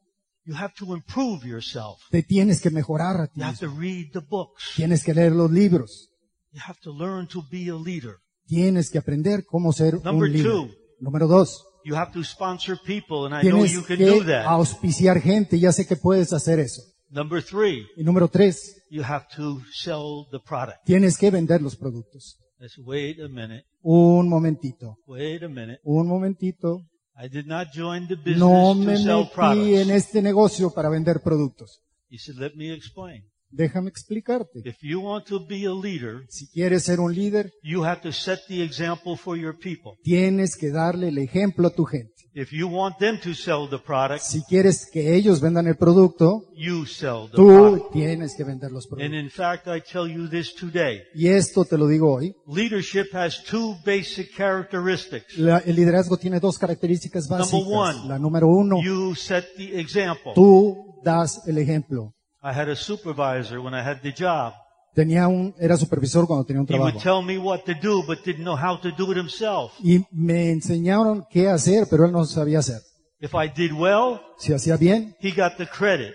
You 0.47 0.55
have 0.57 0.73
to 0.79 0.95
improve 0.95 1.47
yourself. 1.47 2.01
Te 2.11 2.23
tienes 2.23 2.61
que 2.61 2.71
mejorar 2.71 3.21
a 3.21 3.27
ti 3.27 3.41
You 3.41 3.45
have 3.45 3.59
to 3.59 3.67
mismo. 3.67 3.81
read 3.81 4.13
the 4.13 4.21
books. 4.21 4.63
Tienes 4.77 5.05
que 5.05 5.13
leer 5.13 5.33
los 5.33 5.51
libros. 5.51 6.09
You 6.53 6.61
have 6.67 6.79
to 6.83 6.93
learn 6.97 7.27
to 7.29 7.45
be 7.51 7.69
a 7.69 7.75
leader. 7.75 8.15
Tienes 8.47 8.89
que 8.91 8.97
aprender 8.99 9.45
cómo 9.45 9.73
ser 9.73 9.95
Number 10.05 10.29
un 10.31 10.33
líder. 10.33 10.47
two. 10.51 10.71
Número 11.01 11.27
dos, 11.27 11.63
You 11.85 11.95
have 11.97 12.13
to 12.13 12.25
sponsor 12.25 12.79
people, 12.85 13.27
and 13.27 13.35
I 13.35 13.47
know 13.49 13.59
tienes 13.65 13.73
you 13.73 13.85
can 13.85 13.99
do 13.99 14.21
que 14.21 14.33
that. 14.33 14.47
auspiciar 14.47 15.21
gente. 15.21 15.59
Ya 15.61 15.71
sé 15.71 15.87
que 15.87 15.97
puedes 15.97 16.33
hacer 16.33 16.59
eso. 16.61 16.81
Number 17.09 17.42
three, 17.42 17.87
Y 17.97 18.03
número 18.05 18.29
tres, 18.29 18.83
you 18.90 19.03
have 19.05 19.27
to 19.37 19.61
sell 19.73 20.27
the 20.33 20.38
product. 20.45 20.79
tienes 20.85 21.16
que 21.16 21.31
vender 21.31 21.62
los 21.62 21.77
productos. 21.77 22.38
Let's 22.59 22.79
wait 22.79 23.21
a 23.21 23.29
minute. 23.29 23.64
Un 23.83 24.29
momentito, 24.29 24.97
Wait 25.07 25.42
a 25.42 25.49
minute. 25.49 25.79
un 25.85 26.07
momentito. 26.09 26.87
I 27.19 27.29
did 27.29 27.47
not 27.47 27.69
join 27.73 28.09
the 28.09 28.16
business 28.16 28.38
No 28.38 28.73
to 28.75 28.81
me 28.81 28.97
sell 28.97 29.25
metí 29.25 29.75
en 29.77 29.85
products. 29.87 29.90
este 29.90 30.23
negocio 30.23 30.71
para 30.73 30.88
vender 30.90 31.21
productos. 31.23 31.81
He 32.11 32.19
said, 32.19 32.37
let 32.37 32.55
me 32.57 32.73
explain. 32.73 33.25
Déjame 33.51 33.88
explicarte. 33.88 34.61
If 34.64 34.79
you 34.83 35.01
want 35.01 35.27
to 35.29 35.47
be 35.47 35.64
a 35.66 35.73
leader, 35.73 36.25
Si 36.29 36.49
quieres 36.51 36.83
ser 36.85 36.99
un 37.01 37.14
líder, 37.14 37.53
you 37.62 37.85
have 37.85 38.01
to 38.03 38.11
set 38.12 38.40
the 38.49 38.62
example 38.62 39.16
for 39.16 39.38
your 39.38 39.57
people. 39.57 39.92
tienes 40.03 40.57
que 40.57 40.71
darle 40.71 41.09
el 41.09 41.19
ejemplo 41.19 41.69
a 41.69 41.71
tu 41.75 41.85
gente. 41.85 42.12
If 42.38 42.53
you 42.53 42.68
want 42.68 42.99
them 42.99 43.18
to 43.20 43.33
sell 43.33 43.66
the 43.66 43.79
product, 43.79 44.20
Si 44.20 44.42
quieres 44.44 44.90
que 44.92 45.14
ellos 45.16 45.40
vendan 45.40 45.66
el 45.68 45.77
producto, 45.77 46.42
you 46.55 46.85
sell 46.85 47.31
the 47.31 47.35
tú 47.37 47.46
product. 47.46 47.92
tienes 47.94 48.35
que 48.37 48.44
vender 48.44 48.70
los 48.70 48.85
And 48.85 48.90
productos. 48.99 49.18
in 49.22 49.31
fact, 49.31 49.66
I 49.68 49.81
tell 49.81 50.07
you 50.07 50.29
this 50.29 50.55
today. 50.55 51.01
Y 51.14 51.29
esto 51.29 51.64
te 51.64 51.79
lo 51.79 51.87
digo 51.88 52.12
hoy. 52.12 52.37
Leadership 52.46 53.07
has 53.14 53.42
two 53.42 53.79
basic 53.87 54.35
characteristics. 54.37 55.38
La- 55.38 55.62
el 55.64 55.77
liderazgo 55.77 56.18
tiene 56.18 56.38
dos 56.38 56.59
características 56.59 57.31
Number 57.31 57.46
básicas. 57.46 57.66
one, 57.72 58.07
La 58.09 58.18
número 58.18 58.49
uno, 58.49 58.83
You 58.83 59.14
set 59.14 59.46
the 59.57 59.81
example. 59.81 60.33
tú 60.35 60.77
das 61.03 61.40
el 61.49 61.57
ejemplo. 61.57 62.12
I 62.42 62.49
had 62.53 62.68
a 62.68 62.77
supervisor 62.77 63.61
when 63.61 63.72
I 63.72 63.81
had 63.81 64.03
the 64.03 64.12
job. 64.12 64.53
Tenía 64.97 65.29
un, 65.29 65.55
era 65.61 65.77
supervisor 65.77 66.27
cuando 66.27 66.47
tenía 66.47 66.63
un 66.63 66.67
He 66.71 66.73
would 66.79 66.95
trabajo. 66.95 67.21
tell 67.21 67.23
me 67.23 67.37
what 67.39 67.61
to 67.67 67.73
do, 67.83 68.03
but 68.07 68.25
didn't 68.25 68.43
know 68.45 68.57
how 68.57 68.81
to 68.81 68.89
do 68.97 69.13
it 69.13 69.19
himself. 69.19 69.73
Y 69.85 70.03
me 70.11 70.51
enseñaron 70.51 71.23
qué 71.31 71.49
hacer, 71.49 71.87
pero 71.91 72.07
él 72.07 72.13
no 72.13 72.25
sabía 72.25 72.61
hacer. 72.61 72.81
If 73.21 73.33
I 73.35 73.49
did 73.55 73.73
well, 73.73 74.21
Si 74.39 74.55
hacía 74.55 74.79
bien, 74.79 75.15
he 75.21 75.33
got 75.33 75.59
the 75.59 75.67
credit. 75.67 76.15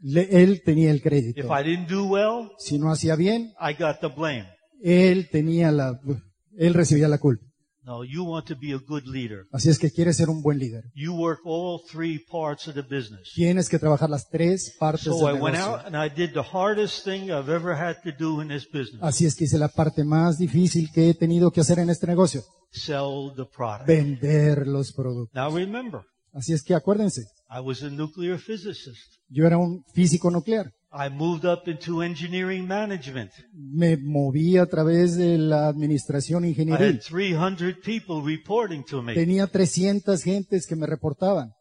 le- 0.00 0.42
él 0.42 0.62
tenía 0.64 0.90
el 0.90 0.96
If 0.96 1.02
crédito. 1.02 1.42
I 1.54 1.62
didn't 1.62 1.88
do 1.90 2.04
well, 2.06 2.50
Si 2.58 2.78
no 2.78 2.90
hacía 2.90 3.14
bien, 3.14 3.52
I 3.60 3.74
got 3.78 4.00
the 4.00 4.08
blame. 4.08 4.46
él 4.82 5.28
tenía 5.30 5.70
la, 5.70 6.00
él 6.56 6.72
recibía 6.72 7.08
la 7.08 7.18
culpa. 7.18 7.43
No, 7.86 8.02
you 8.02 8.24
want 8.24 8.46
to 8.46 8.56
be 8.56 8.72
a 8.72 8.78
good 8.78 9.04
leader. 9.04 9.44
Así 9.52 9.68
es 9.68 9.78
que 9.78 9.90
quieres 9.90 10.16
ser 10.16 10.30
un 10.30 10.40
buen 10.42 10.58
líder. 10.58 10.84
You 10.94 11.12
work 11.14 11.40
all 11.44 11.80
three 11.92 12.18
parts 12.18 12.66
of 12.66 12.74
the 12.74 12.80
business. 12.82 13.30
Tienes 13.34 13.68
que 13.68 13.78
trabajar 13.78 14.08
las 14.08 14.26
tres 14.30 14.74
partes 14.78 15.04
So 15.04 15.28
I 15.28 15.32
del 15.34 15.42
went 15.42 15.56
negocio. 15.56 15.76
out 15.80 15.86
and 15.86 15.94
I 15.94 16.08
did 16.08 16.32
the 16.32 16.42
hardest 16.42 17.04
thing 17.04 17.24
I've 17.30 17.50
ever 17.52 17.74
had 17.74 17.96
to 18.04 18.10
do 18.18 18.40
in 18.40 18.48
this 18.48 18.64
business. 18.64 19.02
Así 19.02 19.26
es 19.26 19.34
que 19.34 19.44
hice 19.44 19.58
la 19.58 19.68
parte 19.68 20.02
más 20.02 20.38
difícil 20.38 20.90
que 20.92 21.10
he 21.10 21.14
tenido 21.14 21.50
que 21.50 21.60
hacer 21.60 21.78
en 21.78 21.90
este 21.90 22.06
negocio. 22.06 22.42
Sell 22.70 23.32
the 23.36 23.44
product. 23.44 23.86
Vender 23.86 24.66
los 24.66 24.92
productos. 24.92 25.34
Now 25.34 25.54
remember, 25.54 26.00
Así 26.32 26.52
es 26.54 26.62
que 26.62 26.74
acuérdense, 26.74 27.26
I 27.50 27.60
was 27.60 27.82
a 27.82 27.90
nuclear 27.90 28.38
physicist. 28.38 28.96
yo 29.28 29.46
era 29.46 29.58
un 29.58 29.84
físico 29.92 30.30
nuclear. 30.30 30.72
I 30.96 31.10
moved 31.10 31.44
up 31.44 31.66
into 31.66 32.02
engineering 32.02 32.68
management. 32.68 33.32
Me 33.52 33.96
moví 33.96 34.56
a 34.58 34.66
través 34.66 35.16
de 35.16 35.38
la 35.38 35.66
administración 35.66 36.44
I 36.44 36.48
had 36.48 36.50
ingenieril. 36.52 37.00
300 37.00 37.76
people 37.84 38.22
reporting 38.24 38.84
to 38.84 39.02
me 39.02 39.14
Tenía 39.14 39.48
300 39.48 40.22
gentes 40.22 40.66
que 40.68 40.76
me 40.76 40.86
reportaban 40.86 41.52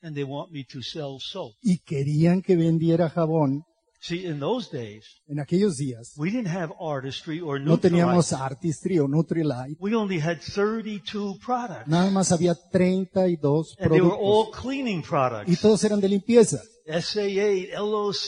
and 0.00 0.14
they 0.16 0.24
want 0.24 0.50
me 0.50 0.64
to 0.64 0.82
sell 0.82 1.18
soap. 1.20 1.52
y 1.62 1.78
querían 1.80 2.42
que 2.42 2.56
vendiera 2.56 3.08
jabón. 3.08 3.62
See, 4.04 4.26
in 4.26 4.40
those 4.40 4.68
days, 4.68 5.04
En 5.28 5.38
aquellos 5.38 5.76
días 5.76 6.14
we 6.16 6.28
didn't 6.28 6.48
have 6.52 6.72
artistry 6.80 7.40
or 7.40 7.60
no 7.60 7.78
teníamos. 7.78 8.32
Artistry 8.32 8.98
o 8.98 9.06
Nutrilite. 9.06 9.76
We 9.78 9.94
only 9.94 10.18
had 10.18 10.40
32 10.40 11.38
products. 11.38 11.86
Nada 11.86 12.10
más 12.10 12.32
había 12.32 12.56
32 12.72 13.76
And 13.78 13.92
they 13.92 14.00
were 14.00 14.10
all 14.12 14.50
productos 14.50 14.60
cleaning 14.60 14.98
y 14.98 15.02
products. 15.02 15.60
todos 15.60 15.84
eran 15.84 16.00
de 16.00 16.08
limpieza. 16.08 16.60
SA8, 16.88 17.78
LOC, 17.78 18.26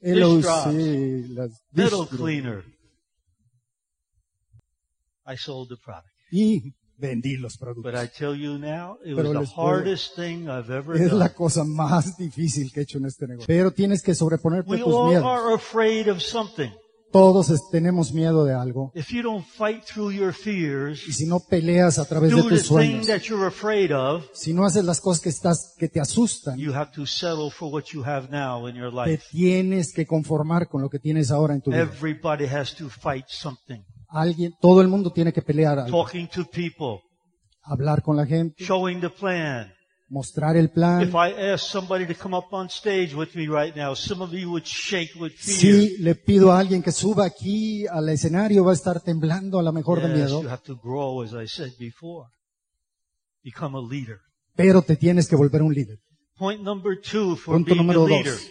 dish 0.00 0.16
LOC, 0.18 0.40
drops, 0.42 1.62
metal 1.72 2.06
cleaner. 2.08 2.64
I 5.24 5.36
sold 5.36 5.68
the 5.68 5.76
product. 5.76 6.08
y 6.32 6.74
vendí 7.02 7.36
los 7.36 7.58
But 7.58 7.68
I 7.68 7.72
productos. 7.74 8.12
tell 8.16 8.34
you 8.36 8.58
now, 8.58 8.96
it 9.04 9.14
was 9.14 9.16
Pero 9.16 9.32
the 9.32 9.40
les 9.40 9.50
puedo- 9.50 9.68
hardest 9.68 10.14
thing 10.14 10.44
I've 10.48 10.70
ever 10.72 10.96
Es 10.96 11.12
la 11.12 11.26
done. 11.26 11.34
cosa 11.34 11.64
más 11.64 12.16
difícil 12.16 12.72
que 12.72 12.80
he 12.80 12.82
hecho 12.84 12.98
en 12.98 13.06
este 13.06 13.26
negocio. 13.26 13.46
Pero 13.48 13.72
tienes 13.72 14.02
que 14.02 14.14
sobreponerte 14.14 14.70
We 14.70 14.80
a 14.80 14.84
tus 14.84 14.94
all 14.94 15.08
miedos. 15.10 15.24
are 15.26 15.54
afraid 15.54 16.08
of 16.08 16.20
something. 16.22 16.70
Todos 17.10 17.50
es- 17.50 17.60
tenemos 17.70 18.14
miedo 18.14 18.46
de 18.46 18.54
algo. 18.54 18.90
If 18.94 19.10
you 19.10 19.20
don't 19.22 19.44
fight 19.44 19.84
through 19.84 20.12
your 20.12 20.32
fears, 20.32 21.06
Y 21.06 21.12
si 21.12 21.26
no 21.26 21.40
peleas 21.40 21.98
a 21.98 22.06
través 22.06 22.30
de 22.30 22.36
do 22.36 22.44
the 22.44 22.48
tus 22.54 22.60
thing 22.68 22.68
sueños, 23.02 23.06
that 23.08 23.20
you're 23.28 23.46
afraid 23.46 23.90
of, 23.92 24.24
si 24.32 24.54
no 24.54 24.64
haces 24.64 24.82
las 24.86 24.98
cosas 25.02 25.20
que 25.22 25.28
estás, 25.28 25.74
que 25.76 25.88
te 25.90 26.00
asustan, 26.00 26.58
you 26.58 26.72
have 26.72 26.90
to 26.94 27.04
settle 27.04 27.50
for 27.50 27.70
what 27.70 27.84
you 27.92 28.02
have 28.02 28.28
now 28.30 28.66
in 28.66 28.76
your 28.76 28.90
te 28.90 29.10
life. 29.10 29.24
tienes 29.30 29.92
que 29.92 30.06
conformar 30.06 30.68
con 30.68 30.80
lo 30.80 30.88
que 30.88 30.98
tienes 30.98 31.30
ahora 31.30 31.52
en 31.52 31.60
tu 31.60 31.70
vida. 31.70 31.82
Everybody 31.82 32.46
has 32.46 32.74
to 32.76 32.88
fight 32.88 33.26
something. 33.28 33.82
Alguien, 34.14 34.52
todo 34.60 34.80
el 34.82 34.88
mundo 34.88 35.10
tiene 35.10 35.32
que 35.32 35.40
pelear 35.42 35.78
algo. 35.78 36.04
Talking 36.04 36.28
to 36.28 36.44
people, 36.44 37.00
Hablar 37.62 38.02
con 38.02 38.16
la 38.16 38.26
gente, 38.26 38.62
showing 38.62 39.00
the 39.00 39.08
plan. 39.08 39.72
mostrar 40.08 40.56
el 40.56 40.68
plan. 40.70 41.02
If 41.02 41.14
I 41.14 41.32
asked 41.52 41.70
somebody 41.70 42.06
to 42.06 42.14
come 42.14 42.36
up 42.36 42.52
on 42.52 42.68
stage 42.68 43.14
with 43.14 43.30
me 43.34 43.46
right 43.46 43.74
now, 43.74 43.94
some 43.94 44.22
of 44.22 44.32
you 44.32 44.50
would 44.50 44.66
shake 44.66 45.12
with 45.18 45.32
fear. 45.32 45.56
Si 45.56 45.96
le 46.02 46.14
pido 46.14 46.52
a 46.52 46.58
alguien 46.58 46.82
que 46.82 46.92
suba 46.92 47.24
aquí 47.24 47.86
al 47.86 48.08
escenario, 48.10 48.64
va 48.64 48.72
a 48.72 48.74
estar 48.74 49.00
temblando 49.00 49.58
a 49.58 49.62
lo 49.62 49.72
mejor 49.72 50.02
de 50.02 50.08
miedo, 50.08 50.42
you 50.42 50.48
have 50.50 50.62
to 50.64 50.76
grow, 50.76 51.22
as 51.22 51.32
I 51.32 51.46
said 51.48 51.72
before. 51.78 52.28
Become 53.42 53.78
a 53.78 53.80
leader. 53.80 54.18
pero 54.54 54.82
te 54.82 54.96
tienes 54.96 55.26
que 55.28 55.36
volver 55.36 55.62
un 55.62 55.72
líder. 55.72 55.98
Point 56.36 56.60
number 56.62 57.00
two 57.00 57.34
for 57.36 57.54
Punto 57.54 57.68
being 57.74 57.78
a 57.80 57.82
número 57.82 58.06
leader. 58.06 58.32
dos, 58.34 58.50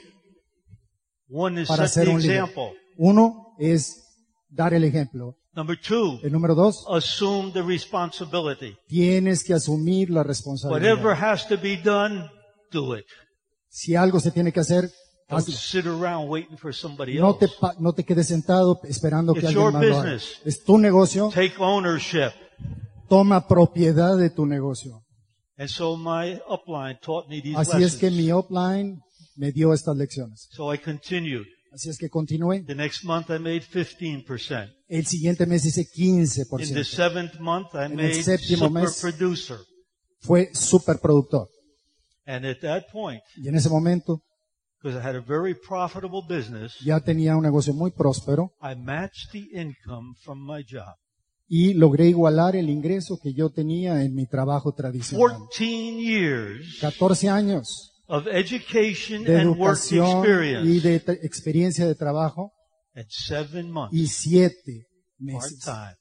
One 1.30 1.62
is 1.62 1.68
para 1.68 1.88
set 1.88 1.94
ser 1.94 2.06
the 2.06 2.12
un 2.16 2.22
líder. 2.22 2.36
example. 2.40 2.72
Uno 2.98 3.56
es 3.60 4.02
dar 4.50 4.74
el 4.74 4.84
ejemplo. 4.84 5.38
Number 5.54 5.78
two, 5.78 6.20
El 6.24 6.32
número 6.32 6.56
dos, 6.56 6.86
assume 6.90 7.52
the 7.52 7.62
responsibility. 7.62 8.78
tienes 8.88 9.44
que 9.44 9.54
asumir 9.54 10.10
la 10.10 10.22
Whatever 10.22 10.28
responsabilidad. 10.28 11.18
has 11.22 11.48
to 11.48 11.58
be 11.58 11.76
done, 11.78 12.30
do 12.72 12.96
it. 12.96 13.06
Si 13.70 13.96
algo 13.96 14.20
se 14.22 14.32
tiene 14.32 14.54
que 14.54 14.62
hacer, 14.62 14.90
Don't 15.30 15.44
hazlo. 15.48 15.54
sit 15.58 15.86
around 15.86 16.30
waiting 16.30 16.58
for 16.58 16.74
somebody 16.74 17.16
No 17.20 17.36
te, 17.36 17.48
pa- 17.60 17.76
no 17.80 17.92
te 17.94 18.04
quedes 18.06 18.28
sentado 18.28 18.80
esperando 18.84 19.34
que 19.34 19.40
It's 19.42 19.48
alguien 19.50 19.64
your 19.64 19.74
más 19.74 19.84
lo 19.86 19.96
haga. 19.98 20.04
business. 20.14 20.40
Es 20.46 20.64
tu 20.64 20.78
negocio, 20.78 21.30
Take 21.34 21.56
ownership. 21.60 22.32
toma 23.10 23.46
propiedad 23.48 24.18
de 24.18 24.30
tu 24.30 24.46
negocio. 24.46 25.04
And 25.58 25.68
so 25.70 25.96
my 25.98 26.40
upline 26.50 26.98
taught 27.02 27.28
me 27.28 27.42
these 27.42 27.58
Así 27.58 27.84
es 27.84 27.96
que 27.98 28.10
lessons. 28.10 28.26
mi 28.26 28.32
upline 28.32 29.02
me 29.36 29.52
dio 29.52 29.74
estas 29.74 29.96
lecciones. 29.98 30.48
So 30.52 30.74
I 30.74 30.78
continued. 30.78 31.46
Así 31.72 31.90
es 31.90 31.98
que 31.98 32.10
continué. 32.10 32.64
The 32.64 32.76
next 32.76 33.04
month 33.06 33.30
I 33.30 33.40
made 33.40 33.62
15%. 33.62 34.70
El 34.90 35.06
siguiente 35.06 35.46
mes 35.46 35.64
hice 35.66 35.82
In 35.96 36.26
the 36.26 36.26
15%. 36.26 36.84
seventh 36.84 37.40
month 37.40 37.70
I 37.74 37.86
el 37.86 37.96
made 37.96 38.24
séptimo 38.24 38.68
super 38.68 38.84
mes- 38.84 39.00
producer. 39.02 39.58
Fue 40.20 40.50
superproductor. 40.54 41.48
And 42.26 42.46
at 42.46 42.60
that 42.62 42.84
point, 42.92 43.22
Y 43.38 43.48
en 43.48 43.56
ese 43.56 43.70
momento 43.70 44.22
because 44.84 44.98
I 45.00 45.02
had 45.08 45.16
a 45.16 45.22
very 45.22 45.54
profitable 45.56 46.22
business, 46.28 46.74
ya 46.84 47.00
tenía 47.00 47.36
un 47.36 47.44
negocio 47.44 47.74
muy 47.74 47.92
próspero 47.92 48.52
I 48.62 48.76
matched 48.76 49.32
the 49.32 49.48
income 49.54 50.16
from 50.24 50.40
my 50.46 50.64
job. 50.70 50.96
y 51.48 51.74
logré 51.74 52.08
igualar 52.10 52.56
el 52.56 52.70
ingreso 52.70 53.18
que 53.22 53.34
yo 53.34 53.50
tenía 53.50 54.04
en 54.04 54.14
mi 54.16 54.26
trabajo 54.28 54.74
tradicional. 54.74 55.38
14 55.50 55.66
years 56.02 56.78
14 56.82 57.30
años 57.30 57.91
of 58.12 58.28
education 58.28 59.24
de 59.24 59.40
and 59.40 59.50
work 59.58 59.78
educación 59.80 60.24
y 60.66 60.78
experience 60.78 60.90
de 60.90 61.06
tra- 61.06 61.20
experiencia 61.24 61.88
de 61.88 61.96
trabajo 61.96 62.52
and 62.94 63.06
seven 63.10 63.72
months 63.72 63.96
y 63.96 64.08
siete 64.08 64.88
meses 65.18 65.60
part-time. 65.64 65.98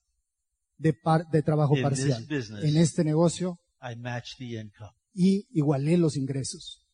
de, 0.78 0.92
par- 0.92 1.26
de 1.30 1.42
trabajo 1.42 1.76
In 1.76 1.88
this 1.88 2.00
parcial 2.00 2.26
business. 2.26 2.64
en 2.64 2.76
este 2.76 3.04
negocio 3.04 3.58
I 3.80 3.94
matched 3.96 4.38
the 4.38 4.60
income. 4.60 4.90
y 5.14 5.46
igualé 5.52 5.96
los 5.96 6.16
ingresos. 6.16 6.84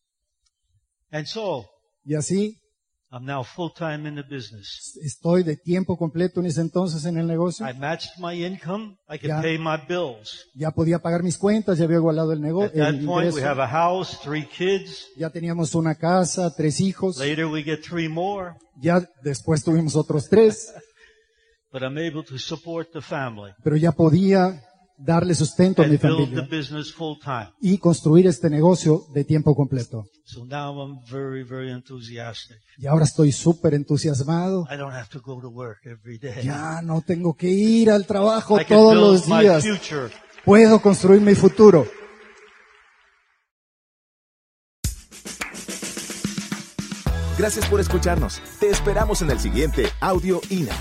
And 1.10 1.26
so 1.26 1.66
Y 2.04 2.14
así 2.14 2.58
I'm 3.12 3.24
now 3.24 3.44
full 3.44 3.70
time 3.72 4.06
in 4.08 4.16
the 4.16 4.22
business. 4.22 4.98
estoy 5.00 5.44
de 5.44 5.56
tiempo 5.56 5.96
completo 5.96 6.40
en 6.40 6.46
ese 6.46 6.60
entonces 6.60 7.04
en 7.04 7.16
el 7.18 7.26
negocio. 7.26 7.64
I 7.68 7.72
matched 7.72 8.18
my 8.18 8.44
income. 8.44 8.96
I 9.08 9.16
could 9.18 9.28
Ya. 9.28 9.40
pay 9.40 9.58
my 9.58 9.76
bills. 9.88 10.44
Ya 10.54 10.70
podía 10.72 10.98
pagar 10.98 11.22
mis 11.22 11.38
cuentas, 11.38 11.78
ya 11.78 11.84
había 11.84 11.98
igualado 11.98 12.32
el 12.32 12.38
At 12.38 12.44
negocio. 12.44 12.82
that 12.82 12.94
El 12.94 13.06
point, 13.06 13.32
we 13.32 13.42
have 13.42 13.62
a 13.62 13.68
house, 13.68 14.18
three 14.22 14.44
kids. 14.46 15.06
Ya 15.16 15.30
teníamos 15.30 15.74
una 15.76 15.94
casa, 15.94 16.52
tres 16.54 16.80
hijos. 16.80 17.18
Later, 17.18 17.46
we 17.46 17.62
get 17.62 17.80
three 17.82 18.08
more. 18.08 18.54
Ya 18.80 19.00
después 19.22 19.62
tuvimos 19.62 19.94
otros 19.96 20.28
tres, 20.28 20.74
But 21.72 21.82
I'm 21.82 21.98
able 21.98 22.24
to 22.24 22.38
support 22.38 22.90
the 22.92 23.00
family 23.02 23.52
pero 23.62 23.76
ya 23.76 23.92
podía 23.92 24.62
darle 24.98 25.34
sustento 25.34 25.82
a 25.82 25.86
mi 25.86 25.92
and 25.94 26.02
build 26.02 26.18
the 26.18 26.24
familia 26.36 26.58
business 26.58 26.92
full 26.92 27.18
time. 27.22 27.48
y 27.60 27.78
construir 27.78 28.26
este 28.26 28.48
negocio 28.50 29.06
de 29.14 29.24
tiempo 29.24 29.54
completo. 29.54 30.06
So 30.24 30.44
now 30.44 30.80
I'm 30.80 31.00
very, 31.10 31.44
very 31.44 31.70
enthusiastic. 31.70 32.58
Y 32.78 32.86
ahora 32.86 33.04
estoy 33.04 33.32
súper 33.32 33.74
entusiasmado. 33.74 34.66
I 34.70 34.76
don't 34.76 34.92
have 34.94 35.08
to 35.10 35.20
go 35.20 35.40
to 35.40 35.48
work 35.48 35.78
every 35.84 36.18
day. 36.18 36.42
Ya 36.44 36.80
no 36.82 37.02
tengo 37.02 37.34
que 37.34 37.48
ir 37.48 37.90
al 37.90 38.06
trabajo 38.06 38.60
I 38.60 38.64
can 38.64 38.76
todos 38.78 38.94
build 38.94 39.12
los 39.12 39.28
my 39.28 39.40
días. 39.42 39.64
future. 39.64 40.10
Puedo 40.44 40.80
construir 40.80 41.20
mi 41.20 41.34
futuro. 41.34 41.86
Gracias 47.38 47.66
por 47.66 47.80
escucharnos. 47.80 48.40
Te 48.58 48.70
esperamos 48.70 49.20
en 49.22 49.30
el 49.30 49.38
siguiente 49.38 49.88
Audio 50.00 50.40
INA. 50.48 50.72